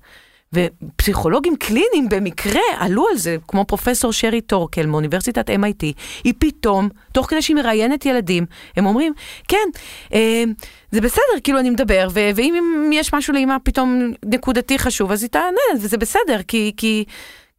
[0.53, 5.85] ופסיכולוגים קליניים במקרה עלו על זה, כמו פרופסור שרי טורקל מאוניברסיטת MIT,
[6.25, 9.13] היא פתאום, תוך כדי שהיא מראיינת ילדים, הם אומרים,
[9.49, 9.69] כן,
[10.15, 10.45] אה,
[10.93, 15.31] זה בסדר, כאילו אני מדבר, ו- ואם יש משהו לאמא פתאום נקודתי חשוב, אז היא
[15.31, 17.05] תענה, וזה בסדר, כי, כי,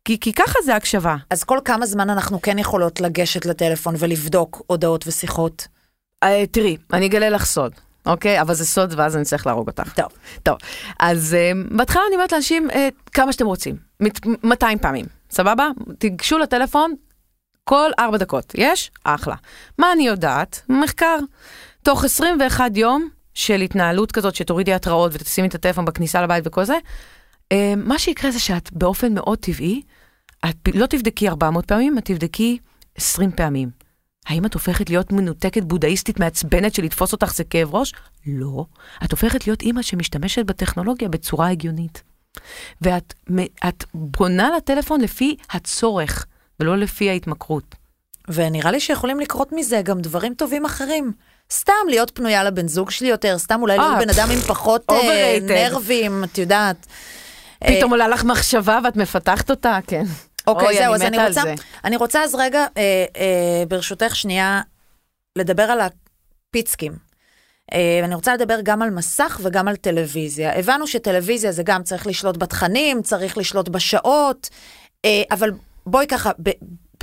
[0.05, 1.15] כי, כי ככה זה הקשבה.
[1.29, 5.67] אז כל כמה זמן אנחנו כן יכולות לגשת לטלפון ולבדוק הודעות ושיחות?
[6.23, 7.71] אה, תראי, אני אגלה לך סוד,
[8.05, 8.41] אוקיי?
[8.41, 9.93] אבל זה סוד ואז אני צריך להרוג אותך.
[9.93, 10.07] טוב.
[10.43, 10.57] טוב,
[10.99, 12.73] אז uh, בהתחלה אני אומרת לאנשים, uh,
[13.11, 15.69] כמה שאתם רוצים, מת- 200 פעמים, סבבה?
[15.99, 16.93] תיגשו לטלפון
[17.63, 18.91] כל 4 דקות, יש?
[19.03, 19.35] אחלה.
[19.77, 20.61] מה אני יודעת?
[20.69, 21.17] מחקר.
[21.83, 26.77] תוך 21 יום של התנהלות כזאת שתורידי התראות ותשימי את הטלפון בכניסה לבית וכל זה,
[27.53, 29.81] uh, מה שיקרה זה שאת באופן מאוד טבעי,
[30.49, 32.57] את לא תבדקי 400 פעמים, את תבדקי
[32.95, 33.78] 20 פעמים.
[34.25, 37.93] האם את הופכת להיות מנותקת בודהיסטית מעצבנת של לתפוס אותך זה כאב ראש?
[38.27, 38.65] לא.
[39.03, 42.03] את הופכת להיות אימא שמשתמשת בטכנולוגיה בצורה הגיונית.
[42.81, 43.13] ואת
[43.67, 46.25] את בונה לטלפון לפי הצורך,
[46.59, 47.75] ולא לפי ההתמכרות.
[48.27, 51.11] ונראה לי שיכולים לקרות מזה גם דברים טובים אחרים.
[51.51, 54.89] סתם להיות פנויה לבן זוג שלי יותר, סתם אולי להיות אה, בן אדם עם פחות
[54.89, 55.37] אה.
[55.41, 56.87] נרבים, את יודעת.
[57.63, 60.03] אה, פתאום עולה לך מחשבה ואת מפתחת אותה, כן.
[60.49, 61.53] אוקיי, זהו, אז אני רוצה, זה.
[61.85, 64.61] אני רוצה אז רגע, אה, אה, ברשותך שנייה,
[65.35, 66.93] לדבר על הפיצקים.
[67.73, 70.59] אה, אני רוצה לדבר גם על מסך וגם על טלוויזיה.
[70.59, 74.49] הבנו שטלוויזיה זה גם צריך לשלוט בתכנים, צריך לשלוט בשעות,
[75.05, 75.51] אה, אבל
[75.85, 76.49] בואי ככה, ב-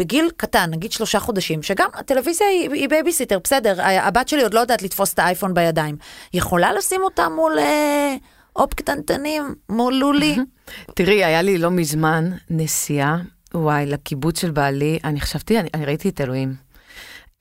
[0.00, 4.60] בגיל קטן, נגיד שלושה חודשים, שגם הטלוויזיה היא, היא בייביסיטר, בסדר, הבת שלי עוד לא
[4.60, 5.96] יודעת לתפוס את האייפון בידיים.
[6.34, 8.14] יכולה לשים אותה מול אה,
[8.56, 10.36] אופ קטנטנים, מול לולי?
[10.96, 13.16] תראי, היה לי לא מזמן נסיעה,
[13.56, 16.54] וואי, לקיבוץ של בעלי, אני חשבתי, אני, אני ראיתי את אלוהים.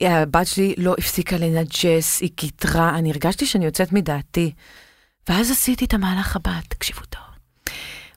[0.00, 4.52] הבת שלי לא הפסיקה לנג'ס, היא קיטרה, אני הרגשתי שאני יוצאת מדעתי.
[5.28, 7.22] ואז עשיתי את המהלך הבא, תקשיבו טוב.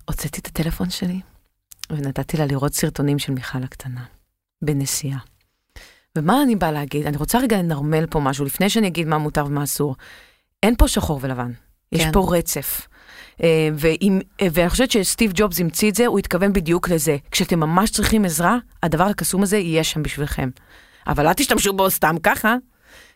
[0.05, 1.19] הוצאתי את הטלפון שלי,
[1.89, 4.05] ונתתי לה לראות סרטונים של מיכל הקטנה,
[4.61, 5.19] בנסיעה.
[6.17, 7.05] ומה אני באה להגיד?
[7.05, 9.95] אני רוצה רגע לנרמל פה משהו, לפני שאני אגיד מה מותר ומה אסור.
[10.63, 11.51] אין פה שחור ולבן,
[11.91, 12.11] יש כן.
[12.11, 12.87] פה רצף.
[13.43, 17.17] אה, ואם, אה, ואני חושבת שסטיב ג'ובס המציא את זה, הוא התכוון בדיוק לזה.
[17.31, 20.49] כשאתם ממש צריכים עזרה, הדבר הקסום הזה יהיה שם בשבילכם.
[21.07, 22.55] אבל אל תשתמשו בו סתם ככה.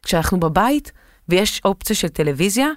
[0.04, 0.92] כשאנחנו בבית
[1.30, 2.68] ויש אופציה של טלוויזיה,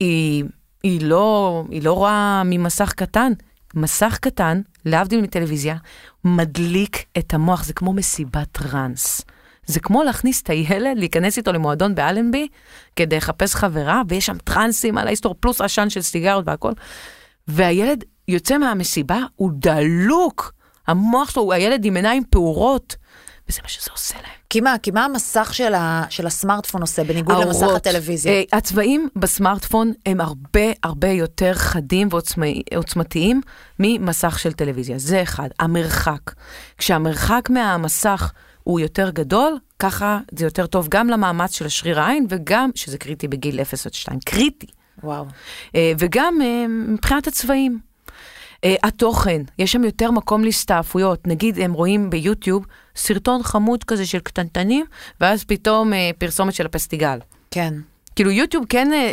[0.00, 0.44] היא,
[0.82, 3.32] היא, לא, היא לא רואה ממסך קטן.
[3.74, 5.76] מסך קטן, להבדיל מטלוויזיה,
[6.24, 9.20] מדליק את המוח, זה כמו מסיבת טראנס.
[9.66, 12.48] זה כמו להכניס את הילד, להיכנס איתו למועדון באלנבי,
[12.96, 16.72] כדי לחפש חברה, ויש שם טראנסים על ההיסטור, פלוס עשן של סיגרות והכל.
[17.48, 20.52] והילד יוצא מהמסיבה, הוא דלוק.
[20.86, 22.96] המוח שלו הוא הילד עם עיניים פעורות.
[23.48, 24.44] וזה מה שזה עושה להם.
[24.50, 27.86] כי מה, כי מה המסך של, ה, של הסמארטפון עושה, בניגוד למסך האורות.
[27.86, 28.32] הטלוויזיה?
[28.32, 32.08] אה, הצבעים בסמארטפון הם הרבה הרבה יותר חדים
[32.72, 33.40] ועוצמתיים
[33.78, 34.98] ממסך של טלוויזיה.
[34.98, 35.48] זה אחד.
[35.60, 36.20] המרחק.
[36.78, 38.32] כשהמרחק מהמסך
[38.64, 43.28] הוא יותר גדול, ככה זה יותר טוב גם למאמץ של השריר העין וגם, שזה קריטי
[43.28, 44.66] בגיל 0 עד 2, קריטי.
[45.02, 45.24] וואו.
[45.74, 47.78] אה, וגם אה, מבחינת הצבעים.
[48.64, 51.26] אה, התוכן, יש שם יותר מקום להסתעפויות.
[51.26, 54.86] נגיד, הם רואים ביוטיוב סרטון חמוד כזה של קטנטנים,
[55.20, 57.18] ואז פתאום פרסומת של הפסטיגל.
[57.50, 57.74] כן.
[58.16, 59.12] כאילו יוטיוב כן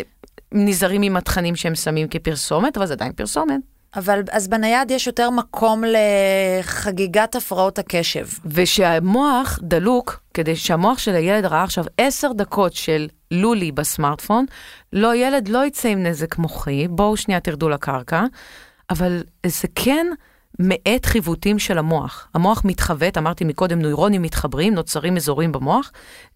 [0.51, 3.59] נזהרים עם התכנים שהם שמים כפרסומת, אבל זה עדיין פרסומת.
[3.95, 8.27] אבל אז בנייד יש יותר מקום לחגיגת הפרעות הקשב.
[8.45, 14.45] ושהמוח דלוק, כדי שהמוח של הילד ראה עכשיו עשר דקות של לולי בסמארטפון,
[14.93, 18.23] לא, ילד לא יצא עם נזק מוחי, בואו שנייה תרדו לקרקע,
[18.89, 20.07] אבל זה כן
[20.59, 22.27] מאט חיווטים של המוח.
[22.33, 25.91] המוח מתחוות, אמרתי מקודם, נוירונים מתחברים, נוצרים אזורים במוח,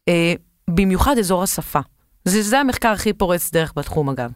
[0.08, 0.34] אה,
[0.70, 1.80] במיוחד אזור השפה.
[2.26, 4.32] זה, זה המחקר הכי פורץ דרך בתחום אגב.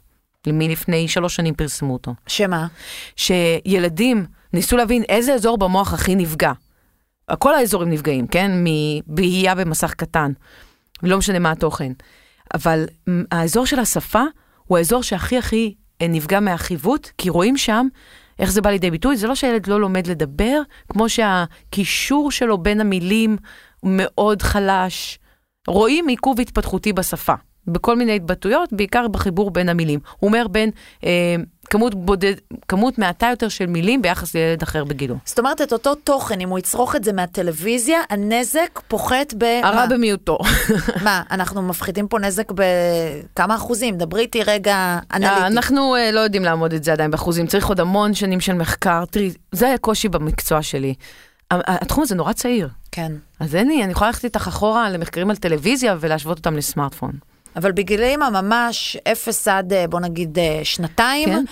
[0.52, 2.14] מלפני שלוש שנים פרסמו אותו.
[2.28, 2.68] שמה?
[3.16, 6.52] שילדים ניסו להבין איזה אזור במוח הכי נפגע.
[7.40, 8.52] כל האזורים נפגעים, כן?
[8.64, 10.32] מבהייה במסך קטן.
[11.04, 11.92] לא משנה מה התוכן.
[12.54, 12.86] אבל
[13.32, 14.24] האזור של השפה
[14.66, 17.88] הוא האזור שהכי הכי אה, נפגע מהחיווט, כי רואים שם
[18.40, 19.18] איך זה בא לידי ביטוי.
[19.18, 23.38] זה לא שהילד לא לומד לדבר, כמו שהקישור שלו בין המילים
[23.84, 25.20] מאוד חלש.
[25.68, 27.34] רואים עיכוב התפתחותי בשפה.
[27.67, 30.00] בכל מיני התבטאויות, בעיקר בחיבור בין המילים.
[30.19, 30.72] הוא אומר בין
[31.04, 31.36] אה,
[31.69, 32.34] כמות, בודד,
[32.67, 35.15] כמות מעטה יותר של מילים ביחס לילד אחר בגילו.
[35.26, 39.43] זאת אומרת, את אותו תוכן, אם הוא יצרוך את זה מהטלוויזיה, הנזק פוחת ב...
[39.63, 39.86] הרע?
[39.86, 40.38] במיעוטו.
[41.06, 43.98] מה, אנחנו מפחיתים פה נזק בכמה אחוזים?
[43.98, 45.41] דברי איתי רגע אנליטי.
[45.41, 49.04] אנחנו אה, לא יודעים לעמוד את זה עדיין באחוזים, צריך עוד המון שנים של מחקר.
[49.06, 50.93] תראי, זה הקושי במקצוע שלי.
[51.52, 52.69] התחום הזה נורא צעיר.
[52.91, 53.12] כן.
[53.39, 57.12] אז אין לי, אני יכולה ללכת איתך אחורה למחקרים על טלוויזיה ולהשוות אותם לסמארטפון.
[57.56, 61.44] אבל בגילאים הממש אפס עד, אה, בוא נגיד, אה, שנתיים, כן.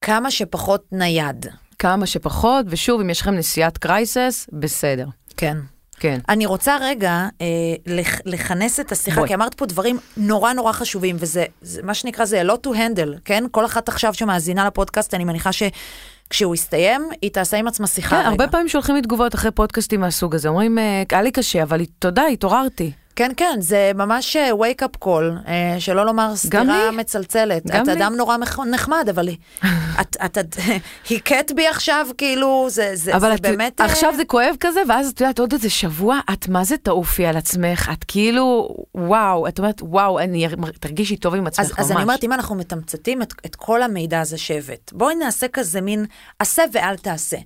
[0.00, 1.46] כמה שפחות נייד.
[1.78, 5.06] כמה שפחות, ושוב, אם יש לכם נסיעת קרייסס, בסדר.
[5.36, 5.56] כן.
[6.00, 6.18] כן.
[6.28, 7.46] אני רוצה רגע אה,
[7.86, 9.28] לכ- לכנס את השיחה, בואי.
[9.28, 13.18] כי אמרת פה דברים נורא נורא חשובים, וזה זה, מה שנקרא, זה לא to handle,
[13.24, 13.44] כן?
[13.50, 18.16] כל אחת עכשיו שמאזינה לפודקאסט, אני מניחה שכשהוא יסתיים, היא תעשה עם עצמה שיחה כן,
[18.20, 18.28] רגע.
[18.28, 21.84] הרבה פעמים שולחים לי תגובות אחרי פודקאסטים מהסוג הזה, אומרים, "אה, היה לי קשה, אבל
[21.98, 22.92] תודה, התעוררתי.
[23.16, 26.96] כן, כן, זה ממש אה, wake up call, אה, שלא לומר סתירה לי.
[26.96, 27.66] מצלצלת.
[27.66, 27.92] גם את לי.
[27.92, 28.36] אדם נורא
[28.70, 29.28] נחמד, אבל
[30.00, 30.56] את, את, את,
[31.10, 33.80] הכית בי עכשיו, כאילו, זה, זה, אבל זה את, באמת...
[33.80, 37.26] אה, עכשיו זה כואב כזה, ואז את יודעת, עוד איזה שבוע, את מה זה תעופי
[37.26, 40.48] על עצמך, את כאילו, וואו, את אומרת, וואו, אני
[40.80, 41.80] תרגישי טוב עם עצמך אז, ממש.
[41.80, 45.80] אז אני אומרת, אם אנחנו מתמצתים את, את כל המידע הזה שהבאת, בואי נעשה כזה
[45.80, 46.06] מין
[46.38, 47.36] עשה ואל תעשה.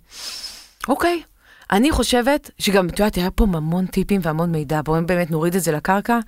[0.88, 1.22] אוקיי.
[1.72, 5.62] אני חושבת שגם, את יודעת, היה פה המון טיפים והמון מידע, בואו באמת נוריד את
[5.62, 6.18] זה לקרקע.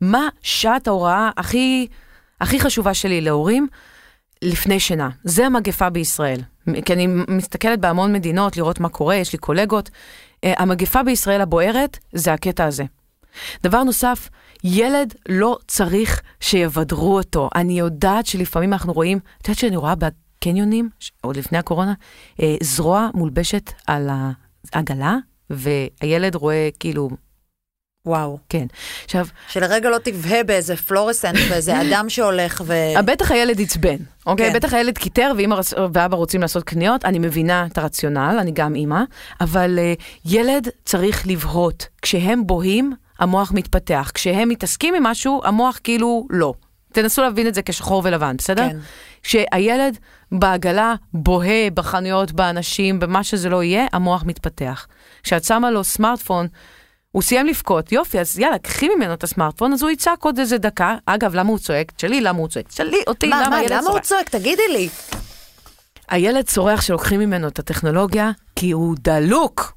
[0.00, 1.86] מה שעת ההוראה הכי,
[2.40, 3.66] הכי חשובה שלי להורים
[4.42, 5.08] לפני שינה?
[5.24, 6.40] זה המגפה בישראל.
[6.84, 9.90] כי אני מסתכלת בהמון מדינות לראות מה קורה, יש לי קולגות.
[10.44, 12.84] אה, המגפה בישראל הבוערת זה הקטע הזה.
[13.62, 14.28] דבר נוסף,
[14.64, 17.48] ילד לא צריך שיבדרו אותו.
[17.54, 20.88] אני יודעת שלפעמים אנחנו רואים, את יודעת שאני רואה בקניונים,
[21.20, 21.94] עוד לפני הקורונה,
[22.42, 24.10] אה, זרוע מולבשת על
[24.72, 25.16] העגלה,
[25.50, 27.10] והילד רואה כאילו,
[28.06, 28.38] וואו.
[28.48, 28.66] כן.
[29.04, 32.74] עכשיו, שלרגע לא תבהה באיזה פלורסנט, באיזה אדם שהולך ו...
[33.04, 33.96] בטח הילד עצבן,
[34.26, 34.50] אוקיי?
[34.50, 34.56] כן.
[34.56, 38.74] בטח הילד קיטר ואמא רצ- ואבא רוצים לעשות קניות, אני מבינה את הרציונל, אני גם
[38.74, 39.00] אימא,
[39.40, 41.86] אבל uh, ילד צריך לבהות.
[42.02, 44.10] כשהם בוהים, המוח מתפתח.
[44.14, 46.54] כשהם מתעסקים עם משהו, המוח כאילו לא.
[46.92, 48.68] תנסו להבין את זה כשחור ולבן, בסדר?
[48.68, 48.76] כן.
[49.22, 49.98] כשהילד
[50.32, 54.86] בעגלה בוהה בחנויות, באנשים, במה שזה לא יהיה, המוח מתפתח.
[55.22, 56.46] כשאת שמה לו סמארטפון,
[57.12, 60.58] הוא סיים לבכות, יופי, אז יאללה, קחי ממנו את הסמארטפון, אז הוא יצעק עוד איזה
[60.58, 60.96] דקה.
[61.06, 61.92] אגב, למה הוא צועק?
[61.92, 62.68] תשאלי למה הוא צועק.
[62.68, 64.02] תשאלי אותי מה, למה מה, הילד למה הוא צועק.
[64.02, 64.28] צועק?
[64.28, 64.88] תגידי לי.
[66.08, 69.72] הילד צורח שלוקחים ממנו את הטכנולוגיה, כי הוא דלוק.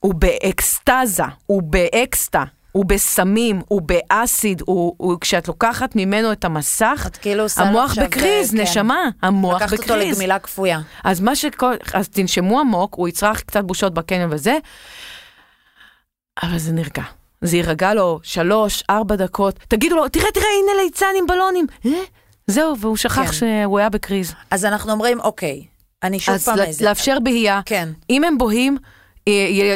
[0.00, 2.44] הוא באקסטזה, הוא באקסטה,
[2.76, 8.50] הוא בסמים, הוא באסיד, הוא, הוא, כשאת לוקחת ממנו את המסך, את כאילו המוח בקריז,
[8.50, 8.60] כן.
[8.60, 9.90] נשמה, המוח לקחת בקריז.
[9.90, 10.80] אותו לגמילה כפויה.
[11.04, 14.58] אז מה שכל, אז תנשמו עמוק, הוא יצרח קצת בושות בקניון וזה,
[16.42, 17.02] אבל זה נרגע.
[17.40, 21.66] זה יירגע לו שלוש, ארבע דקות, תגידו לו, תראה, תראה, הנה ליצן עם בלונים.
[21.86, 21.90] אה?
[22.46, 23.32] זהו, והוא שכח כן.
[23.32, 24.32] שהוא היה בקריז.
[24.50, 25.64] אז אנחנו אומרים, אוקיי,
[26.02, 26.84] אני שוב אז פעם איזה...
[26.84, 27.60] לאפשר בהייה.
[27.64, 27.88] כן.
[28.10, 28.95] אם הם בוהים, אה,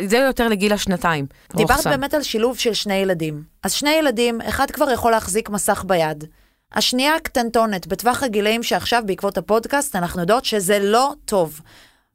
[0.07, 1.27] זה יותר לגיל השנתיים.
[1.57, 1.87] דיברת.
[1.87, 3.43] באמת על שילוב של שני ילדים.
[3.63, 6.25] אז שני ילדים, אחד כבר יכול להחזיק מסך ביד.
[6.73, 11.61] השנייה קטנטונת, בטווח הגילאים שעכשיו בעקבות הפודקאסט, אנחנו יודעות שזה לא טוב.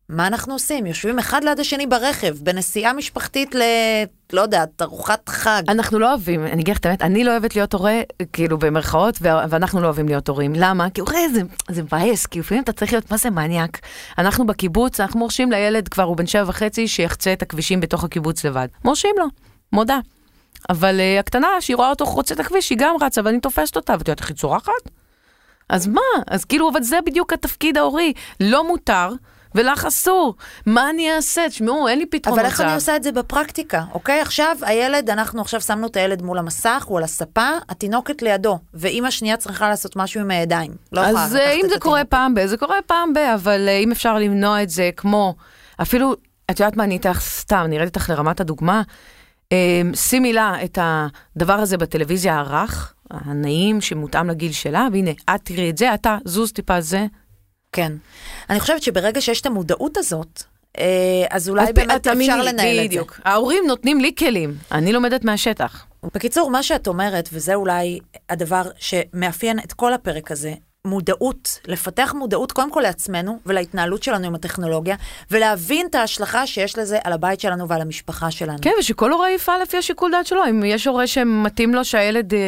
[0.10, 0.86] מה אנחנו עושים?
[0.86, 3.62] יושבים אחד ליד השני ברכב, בנסיעה משפחתית ל...
[4.34, 5.62] לא יודעת, ארוחת חג.
[5.68, 8.02] אנחנו לא אוהבים, אני אגיד לך את האמת, אני לא אוהבת להיות הורה,
[8.34, 10.54] כאילו במרכאות, ואנחנו לא אוהבים להיות הורים.
[10.56, 10.90] למה?
[10.90, 13.80] כי הורה זה, זה מבאס, כי לפעמים אתה צריך להיות, מה זה מניאק?
[14.18, 18.46] אנחנו בקיבוץ, אנחנו מורשים לילד, כבר הוא בן שבע וחצי, שיחצה את הכבישים בתוך הקיבוץ
[18.46, 18.68] לבד.
[18.84, 19.26] מורשים לו,
[19.72, 20.00] מודה.
[20.70, 23.94] אבל uh, הקטנה, שהיא רואה אותו חוצה את הכביש, היא גם רצה, ואני תופסת אותה,
[23.94, 24.72] ואת יודעת איך היא צורחת?
[25.70, 26.02] אז מה?
[26.28, 28.14] אז כאילו, אבל זה בדיוק התפקיד ההורי.
[28.40, 29.10] לא מותר.
[29.56, 30.36] ולך אסור,
[30.66, 31.50] מה אני אעשה?
[31.50, 34.22] תשמעו, אין לי פתרון אבל איך אני עושה את זה בפרקטיקה, אוקיי?
[34.22, 39.12] עכשיו הילד, אנחנו עכשיו שמנו את הילד מול המסך, הוא על הספה, התינוקת לידו, ואימא
[39.12, 40.72] שנייה צריכה לעשות משהו עם הידיים.
[40.92, 42.06] לא יכולה אז אה, אם זה קורה.
[42.06, 45.36] פעם ב, זה קורה פעם ב, אבל אה, אם אפשר למנוע את זה כמו,
[45.82, 46.16] אפילו,
[46.52, 48.82] את יודעת מה, אני איתך סתם, ארד איתך לרמת הדוגמה.
[49.52, 55.70] אה, שימי לה את הדבר הזה בטלוויזיה הרך, הנעים, שמותאם לגיל שלה, והנה, את תראי
[55.70, 57.06] את זה, אתה זוז טיפה זה.
[57.76, 57.92] כן.
[58.50, 60.44] אני חושבת שברגע שיש את המודעות הזאת,
[60.80, 62.88] אה, אז אולי אז באמת אפשר לנהל את זה.
[62.88, 63.20] בדיוק.
[63.26, 65.86] ההורים נותנים לי כלים, אני לומדת מהשטח.
[66.14, 68.00] בקיצור, מה שאת אומרת, וזה אולי
[68.30, 70.54] הדבר שמאפיין את כל הפרק הזה,
[70.86, 74.96] מודעות, לפתח מודעות קודם כל לעצמנו ולהתנהלות שלנו עם הטכנולוגיה,
[75.32, 78.58] ולהבין את ההשלכה שיש לזה על הבית שלנו ועל המשפחה שלנו.
[78.62, 80.42] כן, ושכל הורה יפעל לפי השיקול דעת שלו.
[80.50, 82.34] אם יש הורה שמתאים לו שהילד...
[82.34, 82.40] אה,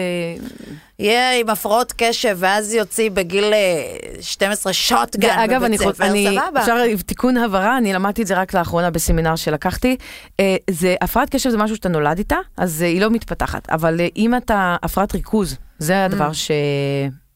[1.00, 3.84] יהיה עם הפרעות קשב, ואז יוציא בגיל אה,
[4.22, 6.62] 12 שוטגן אגב, אני, בבית ספר, אני, סבבה.
[6.62, 9.98] אפשר תיקון הבהרה, אני למדתי את זה רק לאחרונה בסמינר שלקחתי.
[10.40, 13.70] אה, זה, הפרעת קשב זה משהו שאתה נולד איתה, אז אה, היא לא מתפתחת.
[13.70, 16.32] אבל אה, אם אתה, הפרעת ריכוז, זה הדבר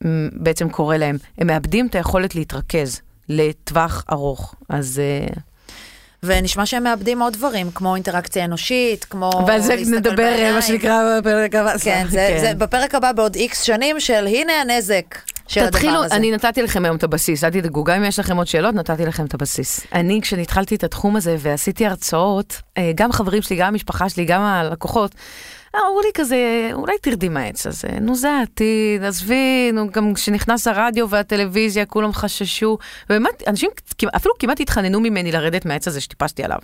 [0.01, 1.17] שבעצם קורה להם.
[1.37, 4.55] הם מאבדים את היכולת להתרכז לטווח ארוך.
[4.69, 5.01] אז...
[5.03, 5.33] אה,
[6.23, 10.51] ונשמע שהם מאבדים עוד דברים, כמו אינטראקציה אנושית, כמו ועל זה נדבר.
[10.53, 11.77] מה שנקרא, בפרק הבא.
[11.77, 16.15] כן, זה, זה בפרק הבא בעוד איקס שנים של הנה הנזק של תתחילו, הדבר הזה.
[16.15, 19.05] אני נתתי לכם היום את הבסיס, אל תדאגו, גם אם יש לכם עוד שאלות, נתתי
[19.05, 19.81] לכם את הבסיס.
[19.93, 24.41] אני, כשנתחלתי את התחום הזה ועשיתי הרצאות, אה, גם חברים שלי, גם המשפחה שלי, גם
[24.41, 25.15] הלקוחות,
[25.75, 31.09] אמרו לי כזה, אולי תרדי מהעץ הזה, נו זה העתיד, עזבי, נו גם כשנכנס הרדיו
[31.09, 32.77] והטלוויזיה, כולם חששו,
[33.09, 33.69] ובאמת, אנשים
[34.15, 36.59] אפילו כמעט התחננו ממני לרדת מהעץ הזה שטיפסתי עליו.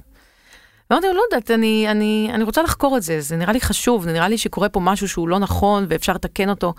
[0.90, 4.04] ואמרתי לו, לא יודעת, אני, אני, אני רוצה לחקור את זה, זה נראה לי חשוב,
[4.04, 6.74] זה נראה לי שקורה פה משהו שהוא לא נכון ואפשר לתקן אותו.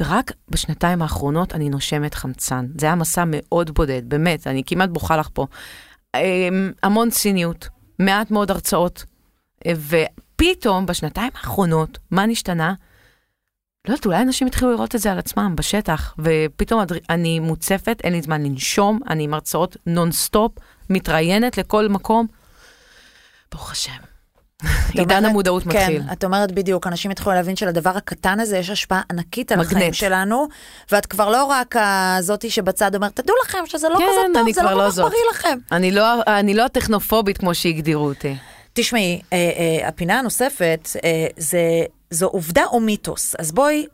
[0.00, 2.66] ורק בשנתיים האחרונות אני נושמת חמצן.
[2.78, 5.46] זה היה מסע מאוד בודד, באמת, אני כמעט בוכה לך פה.
[6.16, 7.68] אמ, המון ציניות,
[7.98, 9.04] מעט מאוד הרצאות,
[9.66, 9.72] אה,
[10.40, 12.74] ופתאום בשנתיים האחרונות, מה נשתנה?
[13.88, 18.12] לא יודעת, אולי אנשים התחילו לראות את זה על עצמם בשטח, ופתאום אני מוצפת, אין
[18.12, 20.52] לי זמן לנשום, אני עם הרצאות נונסטופ,
[20.90, 22.26] מתראיינת לכל מקום.
[23.52, 23.92] ברוך השם.
[24.92, 26.02] עידן המודעות מתחיל.
[26.02, 29.72] כן, את אומרת בדיוק, אנשים התחילו להבין שלדבר הקטן הזה יש השפעה ענקית על מגנט.
[29.72, 30.48] החיים שלנו,
[30.92, 34.62] ואת כבר לא רק הזאתי שבצד אומרת, תדעו לכם שזה לא כן, כזה טוב, זה
[34.62, 34.98] לא לא כל כך.
[34.98, 35.58] בריא לכם.
[35.72, 38.36] אני לא, אני לא הטכנופובית כמו שהגדירו אותי.
[38.72, 41.60] תשמעי, אה, אה, הפינה הנוספת אה, זה,
[42.10, 43.86] זו עובדה או מיתוס, אז בואי,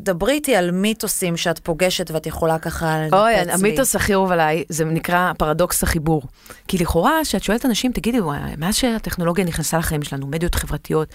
[0.00, 3.52] דברי איתי על מיתוסים שאת פוגשת ואת יכולה ככה לנפץ אוי, לי.
[3.52, 6.22] המיתוס הכי אהוב עליי, זה נקרא פרדוקס החיבור.
[6.68, 11.08] כי לכאורה, כשאת שואלת אנשים, תגידו, מאז שהטכנולוגיה נכנסה לחיים שלנו, מדיות חברתיות,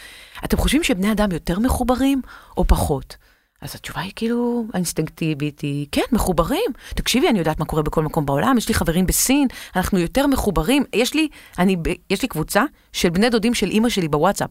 [0.45, 2.21] אתם חושבים שבני אדם יותר מחוברים
[2.57, 3.15] או פחות?
[3.61, 6.71] אז התשובה היא כאילו האינסטינקטיבית היא, כן, מחוברים.
[6.95, 10.83] תקשיבי, אני יודעת מה קורה בכל מקום בעולם, יש לי חברים בסין, אנחנו יותר מחוברים.
[10.93, 11.27] יש לי,
[11.59, 11.75] אני,
[12.09, 14.49] יש לי קבוצה של בני דודים של אימא שלי בוואטסאפ.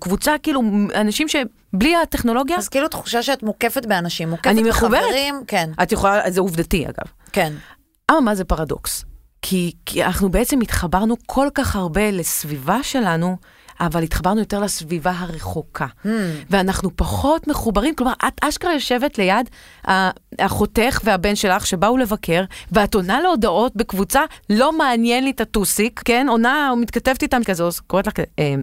[0.00, 0.62] קבוצה, כאילו,
[0.94, 5.02] אנשים שבלי הטכנולוגיה, אז כאילו תחושה שאת מוקפת באנשים, מוקפת אני מחוברת.
[5.02, 7.12] בחברים, כן, את יכולה, זה עובדתי אגב.
[7.32, 7.52] כן.
[8.10, 9.04] אבל מה זה פרדוקס?
[9.42, 13.36] כי, כי אנחנו בעצם התחברנו כל כך הרבה לסביבה שלנו,
[13.80, 15.86] אבל התחברנו יותר לסביבה הרחוקה.
[16.04, 16.08] Hmm.
[16.50, 19.50] ואנחנו פחות מחוברים, כלומר, את אשכרה יושבת ליד
[20.38, 24.20] אחותך והבן שלך שבאו לבקר, ואת עונה להודעות בקבוצה,
[24.50, 26.26] לא מעניין לי את הטוסיק, כן?
[26.30, 28.54] עונה מתכתבת איתם כזה, קוראת לך כזה, "אה,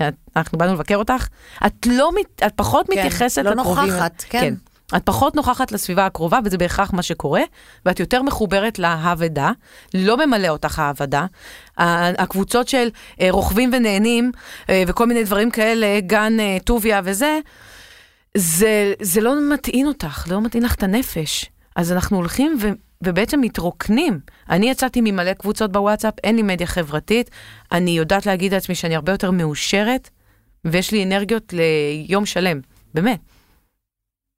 [0.36, 1.26] אנחנו באנו לבקר אותך,
[1.66, 3.84] את לא, מת- את פחות כן, מתייחסת לא לקרובים.
[3.84, 4.54] נוכחת, כן.
[4.96, 7.42] את פחות נוכחת לסביבה הקרובה, וזה בהכרח מה שקורה,
[7.86, 9.50] ואת יותר מחוברת להאבדה,
[9.94, 11.26] לא ממלא אותך האבדה.
[11.78, 12.88] הקבוצות של
[13.20, 14.32] אה, רוכבים ונהנים,
[14.70, 17.38] אה, וכל מיני דברים כאלה, גן אה, טוביה וזה,
[18.36, 21.50] זה, זה לא מטעין אותך, לא מטעין לך את הנפש.
[21.76, 22.68] אז אנחנו הולכים ו,
[23.02, 24.20] ובעצם מתרוקנים.
[24.50, 27.30] אני יצאתי ממלא קבוצות בוואטסאפ, אין לי מדיה חברתית,
[27.72, 30.10] אני יודעת להגיד לעצמי שאני הרבה יותר מאושרת,
[30.64, 32.60] ויש לי אנרגיות ליום שלם,
[32.94, 33.35] באמת.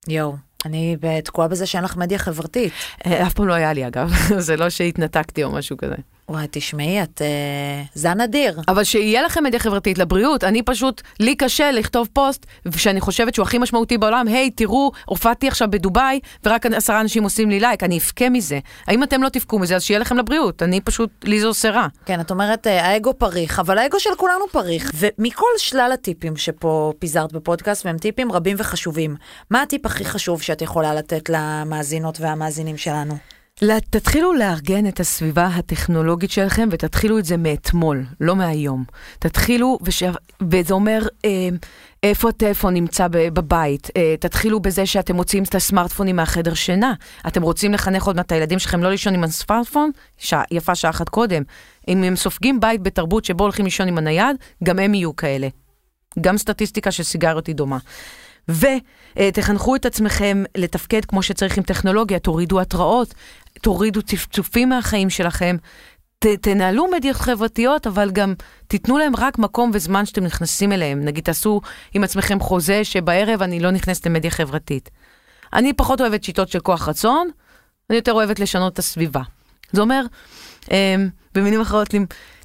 [0.09, 0.35] יואו,
[0.65, 2.73] אני תקועה בזה שאין לך מדיה חברתית.
[3.05, 4.13] אה, אף פעם לא היה לי אגב,
[4.47, 5.95] זה לא שהתנתקתי או משהו כזה.
[6.29, 7.21] וואי, תשמעי, את...
[7.21, 8.61] אה, זה נדיר.
[8.67, 13.43] אבל שיהיה לכם מדיה חברתית לבריאות, אני פשוט, לי קשה לכתוב פוסט שאני חושבת שהוא
[13.43, 17.97] הכי משמעותי בעולם, היי, תראו, הופעתי עכשיו בדובאי, ורק עשרה אנשים עושים לי לייק, אני
[17.97, 18.59] אבכה מזה.
[18.87, 21.87] האם אתם לא תבכו מזה, אז שיהיה לכם לבריאות, אני פשוט, לי זה עושה רע.
[22.05, 24.91] כן, את אומרת, אה, האגו פריך, אבל האגו של כולנו פריך.
[24.95, 29.15] ומכל שלל הטיפים שפה פיזרת בפודקאסט, והם טיפים רבים וחשובים,
[29.49, 33.38] מה הטיפ הכי חשוב שאת יכולה לתת למאזינות והמאזינים שלנו?
[33.89, 38.83] תתחילו לארגן את הסביבה הטכנולוגית שלכם ותתחילו את זה מאתמול, לא מהיום.
[39.19, 40.03] תתחילו, וש...
[40.51, 41.49] וזה אומר אה,
[42.03, 43.89] איפה הטלפון נמצא בבית.
[43.97, 46.93] אה, תתחילו בזה שאתם מוציאים את הסמארטפונים מהחדר שינה.
[47.27, 49.91] אתם רוצים לחנך עוד מעט את הילדים שלכם לא לישון עם הסמארטפון?
[50.17, 51.43] שע, יפה שעה אחת קודם.
[51.87, 55.47] אם הם סופגים בית בתרבות שבו הולכים לישון עם הנייד, גם הם יהיו כאלה.
[56.21, 57.77] גם סטטיסטיקה של סיגריות היא דומה.
[58.49, 63.13] ותחנכו את עצמכם לתפקד כמו שצריך עם טכנולוגיה, תורידו התראות,
[63.61, 65.55] תורידו צפצופים מהחיים שלכם,
[66.19, 68.33] ת, תנהלו מדיות חברתיות, אבל גם
[68.67, 71.05] תיתנו להם רק מקום וזמן שאתם נכנסים אליהם.
[71.05, 71.61] נגיד, תעשו
[71.93, 74.89] עם עצמכם חוזה שבערב אני לא נכנסת למדיה חברתית.
[75.53, 77.29] אני פחות אוהבת שיטות של כוח רצון,
[77.89, 79.21] אני יותר אוהבת לשנות את הסביבה.
[79.71, 80.05] זה אומר,
[80.71, 81.93] אמ, במילים אחרות,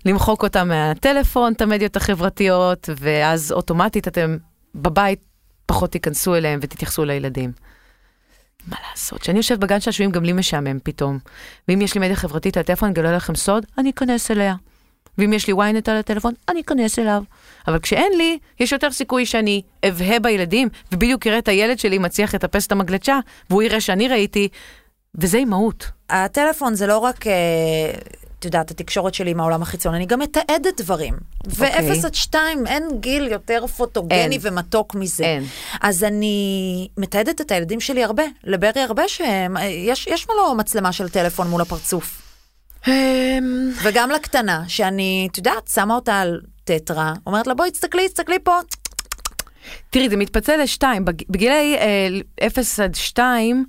[0.05, 4.37] למחוק אותם מהטלפון, את המדיות החברתיות, ואז אוטומטית אתם
[4.75, 5.21] בבית
[5.67, 7.53] פחות תיכנסו אליהם ותתייחסו לילדים.
[8.69, 11.19] מה לעשות, כשאני יושבת בגן שעשועים גם לי משעמם פתאום.
[11.69, 14.55] ואם יש לי מדיה חברתית על הטלפון, אני אגלה לכם סוד, אני אכנס אליה.
[15.19, 17.23] ואם יש לי ynet על הטלפון, אני אכנס אליו.
[17.69, 22.35] אבל כשאין לי, יש יותר סיכוי שאני אבהה בילדים, ובדיוק אראה את הילד שלי מצליח
[22.35, 23.19] לטפס את המגלשה,
[23.51, 24.49] והוא יראה שאני ראיתי,
[25.15, 25.91] וזה אימהות.
[26.11, 27.27] הטלפון זה לא רק...
[27.27, 27.33] אה,
[28.45, 31.15] את יודעת, התקשורת שלי עם העולם החיצון, אני גם מתעדת דברים.
[31.47, 31.91] אוקיי.
[31.93, 34.33] ו-0 עד 2 אין גיל יותר פוטוגני אין.
[34.41, 35.25] ומתוק מזה.
[35.25, 35.45] אין.
[35.81, 41.09] אז אני מתעדת את הילדים שלי הרבה, לברי הרבה שהם, יש, יש לו מצלמה של
[41.09, 42.23] טלפון מול הפרצוף.
[42.89, 42.93] אמ,
[43.83, 48.59] וגם לקטנה, שאני, את יודעת, שמה אותה על טטרה, אומרת לה, בואי, תסתכלי, תסתכלי פה.
[49.91, 51.05] תראי, זה מתפצל לשתיים.
[51.05, 52.09] בג- בגילי אה,
[52.47, 53.65] 0 עד 2,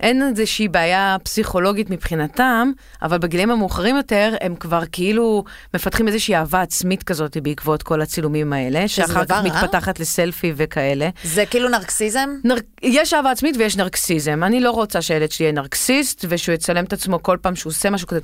[0.00, 2.72] אין איזושהי בעיה פסיכולוגית מבחינתם,
[3.02, 5.44] אבל בגילים המאוחרים יותר, הם כבר כאילו
[5.74, 9.42] מפתחים איזושהי אהבה עצמית כזאת בעקבות כל הצילומים האלה, שאחר דבר כך רע?
[9.42, 11.08] מתפתחת לסלפי וכאלה.
[11.24, 12.30] זה כאילו נרקסיזם?
[12.44, 12.54] נר...
[12.82, 14.40] יש אהבה עצמית ויש נרקסיזם.
[14.44, 17.90] אני לא רוצה שהילד שלי יהיה נרקסיסט, ושהוא יצלם את עצמו כל פעם שהוא עושה
[17.90, 18.20] משהו כזה,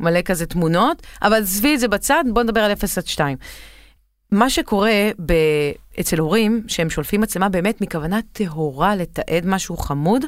[0.00, 3.36] מלא כזה תמונות, אבל עזבי את זה בצד, בוא נדבר על 0 עד 2.
[4.30, 5.32] מה שקורה ב...
[6.00, 10.24] אצל הורים, שהם שולפים מצלמה באמת מכוונה טהורה לתעד משהו חמוד,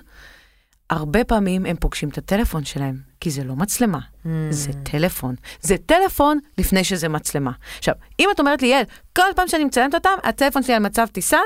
[0.91, 4.29] הרבה פעמים הם פוגשים את הטלפון שלהם, כי זה לא מצלמה, mm.
[4.51, 5.35] זה טלפון.
[5.61, 7.51] זה טלפון לפני שזה מצלמה.
[7.79, 8.85] עכשיו, אם את אומרת לי, יעל,
[9.17, 11.39] כל פעם שאני מצלמת אותם, הטלפון שלי על מצב טיסה,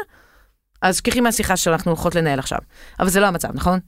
[0.82, 2.58] אז שכחי מהשיחה שאנחנו הולכות לנהל עכשיו.
[3.00, 3.80] אבל זה לא המצב, נכון?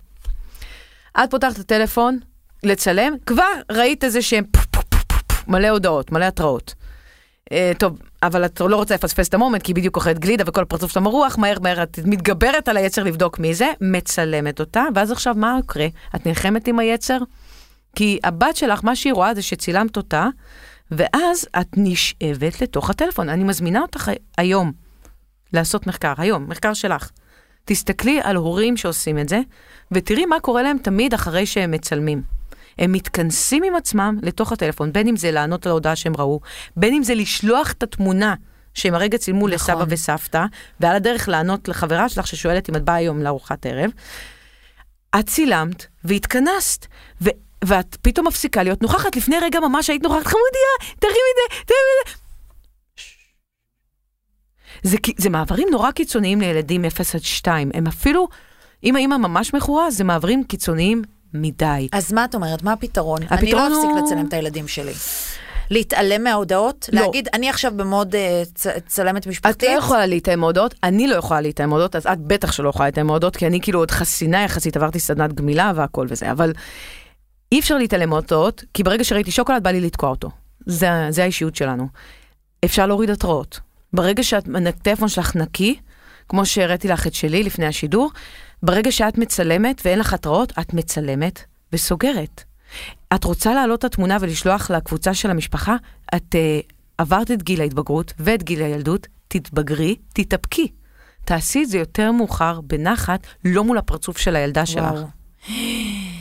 [1.25, 2.19] את פותחת את הטלפון,
[2.63, 4.45] לצלם, כבר ראית איזה שהם
[5.47, 6.75] מלא הודעות, מלא התראות.
[7.53, 10.63] אה, טוב, אבל את לא רוצה לפספס את המומנט, כי היא בדיוק אוכלת גלידה וכל
[10.63, 15.13] הפרצוף שלה מרוח, מהר מהר את מתגברת על היצר לבדוק מי זה, מצלמת אותה, ואז
[15.13, 15.87] עכשיו מה יקרה?
[16.17, 17.19] את נלחמת עם היצר?
[17.97, 20.29] כי הבת שלך, מה שהיא רואה זה שצילמת אותה,
[20.91, 23.29] ואז את נשאבת לתוך הטלפון.
[23.29, 24.73] אני מזמינה אותך היום
[25.53, 27.11] לעשות מחקר, היום, מחקר שלך.
[27.65, 29.41] תסתכלי על הורים שעושים את זה,
[29.93, 32.40] ותראי מה קורה להם תמיד אחרי שהם מצלמים.
[32.81, 36.41] הם מתכנסים עם עצמם לתוך הטלפון, בין אם זה לענות על ההודעה שהם ראו,
[36.77, 38.35] בין אם זה לשלוח את התמונה
[38.75, 39.51] שהם הרגע צילמו נכון.
[39.51, 40.45] לסבא וסבתא,
[40.81, 43.91] ועל הדרך לענות לחברה שלך ששואלת אם את באה היום לארוחת ערב.
[45.19, 46.87] את צילמת והתכנסת,
[47.23, 47.29] ו-
[47.65, 49.17] ואת פתאום מפסיקה להיות נוכחת.
[49.17, 52.21] לפני רגע ממש היית נוכחת, חמודיה, תרימי את זה, תרימי את זה.
[54.83, 57.71] זה, זה מעברים נורא קיצוניים לילדים 0 עד 2.
[57.75, 58.29] הם אפילו,
[58.85, 61.03] אם האמא ממש מכורה, זה מעברים קיצוניים
[61.35, 61.89] מדי.
[61.93, 62.63] אז מה את אומרת?
[62.63, 63.19] מה הפתרון?
[63.23, 64.93] אני הפתרון לא אפסיק הוא- לצלם את הילדים שלי.
[65.71, 66.89] להתעלם מההודעות?
[66.93, 67.01] לא.
[67.01, 69.63] להגיד, אני עכשיו במוד אה, צ- צלמת את משפחתית?
[69.69, 73.07] לא יכולה להתאם מהודעות, אני לא יכולה להתאם מהודעות, אז את בטח שלא יכולה להתאם
[73.07, 76.53] מהודעות, כי אני כאילו עוד חסינה יחסית, עברתי סדנת גמילה והכל וזה, אבל
[77.53, 80.31] אי אפשר להתעלם מהודעות, כי ברגע שראיתי שוקולד בא לי לתקוע אותו.
[80.67, 81.89] זה, זה האישיות שלנו.
[82.65, 83.61] אפשר להוריד התראות.
[83.93, 85.77] ברגע שהטלפון שלך נקי,
[86.29, 88.11] כמו שהראיתי לך את שלי לפני השידור,
[88.63, 92.45] ברגע שאת מצלמת ואין לך התראות, את מצלמת וסוגרת.
[93.15, 95.77] את רוצה להעלות את התמונה ולשלוח לקבוצה של המשפחה,
[96.15, 100.69] את uh, עברת את גיל ההתבגרות ואת גיל הילדות, תתבגרי, תתאפקי.
[101.25, 104.93] תעשי את זה יותר מאוחר, בנחת, לא מול הפרצוף של הילדה שלך.
[104.93, 105.07] וואו.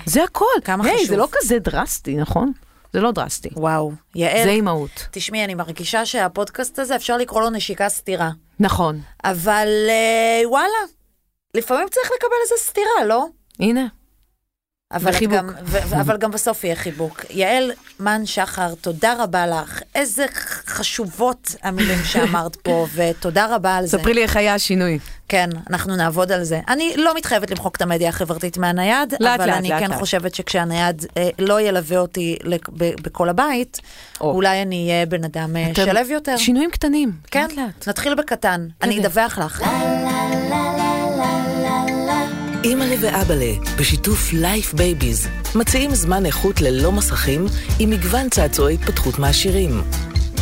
[0.05, 0.45] זה הכל.
[0.63, 1.07] כמה היי, חשוב.
[1.07, 2.51] זה לא כזה דרסטי, נכון?
[2.93, 3.49] זה לא דרסטי.
[3.55, 3.91] וואו.
[4.15, 5.07] יעל, זה אימהות.
[5.11, 8.29] תשמעי, אני מרגישה שהפודקאסט הזה, אפשר לקרוא לו נשיקה סתירה.
[8.59, 9.01] נכון.
[9.23, 10.77] אבל אה, וואלה,
[11.53, 13.25] לפעמים צריך לקבל איזה סתירה, לא?
[13.59, 13.87] הנה.
[14.93, 15.37] אבל, את וחיבוק.
[15.37, 17.25] גם, ו- אבל גם בסוף יהיה חיבוק.
[17.29, 19.81] יעל מן שחר, תודה רבה לך.
[19.95, 20.25] איזה
[20.67, 23.97] חשובות המילים שאמרת פה, ותודה רבה על זה.
[23.97, 24.99] ספרי לי איך היה השינוי.
[25.27, 26.59] כן, אנחנו נעבוד על זה.
[26.67, 29.99] אני לא מתחייבת למחוק את המדיה החברתית מהנייד, לאט, אבל לאט, אני לאט, כן לאט.
[29.99, 33.79] חושבת שכשהנייד אה, לא ילווה אותי לק- ב- בכל הבית,
[34.21, 34.31] או.
[34.31, 36.37] אולי אני אהיה בן אדם אה, אתם- שלב יותר.
[36.37, 37.11] שינויים קטנים.
[37.31, 37.87] כן, לאט לאט.
[37.87, 38.67] נתחיל בקטן.
[38.81, 39.63] אני אדווח לך.
[42.63, 47.45] אימא'לה ואבאלה, בשיתוף לייף בייביז, מציעים זמן איכות ללא מסכים
[47.79, 49.71] עם מגוון צעצועי התפתחות מעשירים.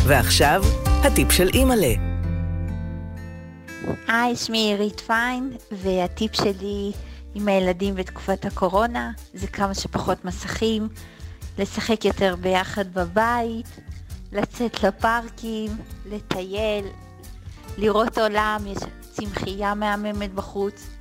[0.06, 1.92] ועכשיו, הטיפ של אימא'לה.
[4.08, 6.92] היי, שמי עירית פיין, והטיפ שלי
[7.34, 10.88] עם הילדים בתקופת הקורונה זה כמה שפחות מסכים,
[11.58, 13.66] לשחק יותר ביחד בבית,
[14.32, 15.70] לצאת לפארקים,
[16.10, 16.84] לטייל,
[17.76, 18.78] לראות עולם, יש
[19.12, 20.97] צמחייה מהממת בחוץ,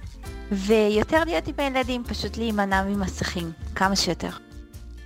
[0.51, 4.29] ויותר להיות עם הילדים, פשוט להימנע ממסכים, כמה שיותר.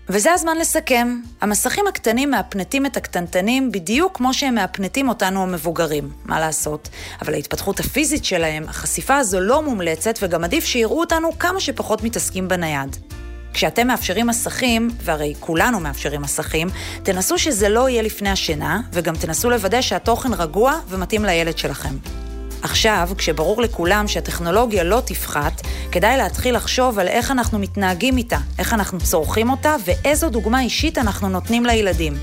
[0.09, 1.19] וזה הזמן לסכם.
[1.41, 6.89] המסכים הקטנים מהפנטים את הקטנטנים בדיוק כמו שהם מהפנטים אותנו המבוגרים, מה לעשות.
[7.21, 12.47] אבל ההתפתחות הפיזית שלהם, החשיפה הזו לא מומלצת וגם עדיף שיראו אותנו כמה שפחות מתעסקים
[12.47, 12.95] בנייד.
[13.53, 16.67] כשאתם מאפשרים מסכים, והרי כולנו מאפשרים מסכים,
[17.03, 21.95] תנסו שזה לא יהיה לפני השינה, וגם תנסו לוודא שהתוכן רגוע ומתאים לילד שלכם.
[22.63, 28.73] עכשיו, כשברור לכולם שהטכנולוגיה לא תפחת, כדאי להתחיל לחשוב על איך אנחנו מתנהגים איתה, איך
[28.73, 32.13] אנחנו צורכים אותה ואיזו דוגמה אישית אנחנו נותנים לילדים.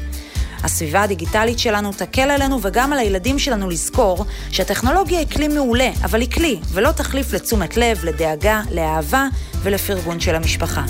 [0.64, 6.20] הסביבה הדיגיטלית שלנו תקל עלינו וגם על הילדים שלנו לזכור שהטכנולוגיה היא כלי מעולה, אבל
[6.20, 9.26] היא כלי, ולא תחליף לתשומת לב, לדאגה, לאהבה
[9.62, 10.84] ולפרגון של המשפחה.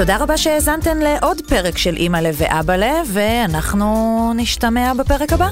[0.00, 5.48] תודה רבה שהאזנתן לעוד פרק של אימא'לה ואבא'לה, ואנחנו נשתמע בפרק הבא.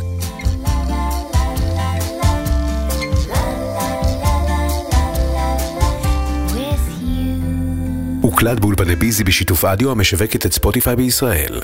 [8.22, 11.60] הוקלט באולפני ביזי בשיתוף אדיו המשווקת את ספוטיפיי בישראל.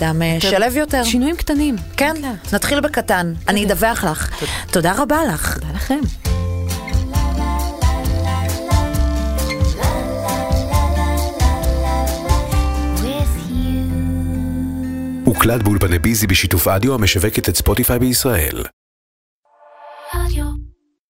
[0.00, 1.04] אדם אה, שלב יותר.
[1.04, 1.76] שינויים קטנים.
[1.96, 2.14] כן.
[2.52, 3.32] נתחיל בקטן.
[3.48, 4.42] אני אדווח לך.
[4.70, 5.58] תודה רבה לך.
[5.58, 6.00] תודה לכם.
[15.36, 18.64] הוקלט באולפני ביזי בשיתוף אדיו המשווקת את ספוטיפיי בישראל.
[20.14, 20.45] רדיו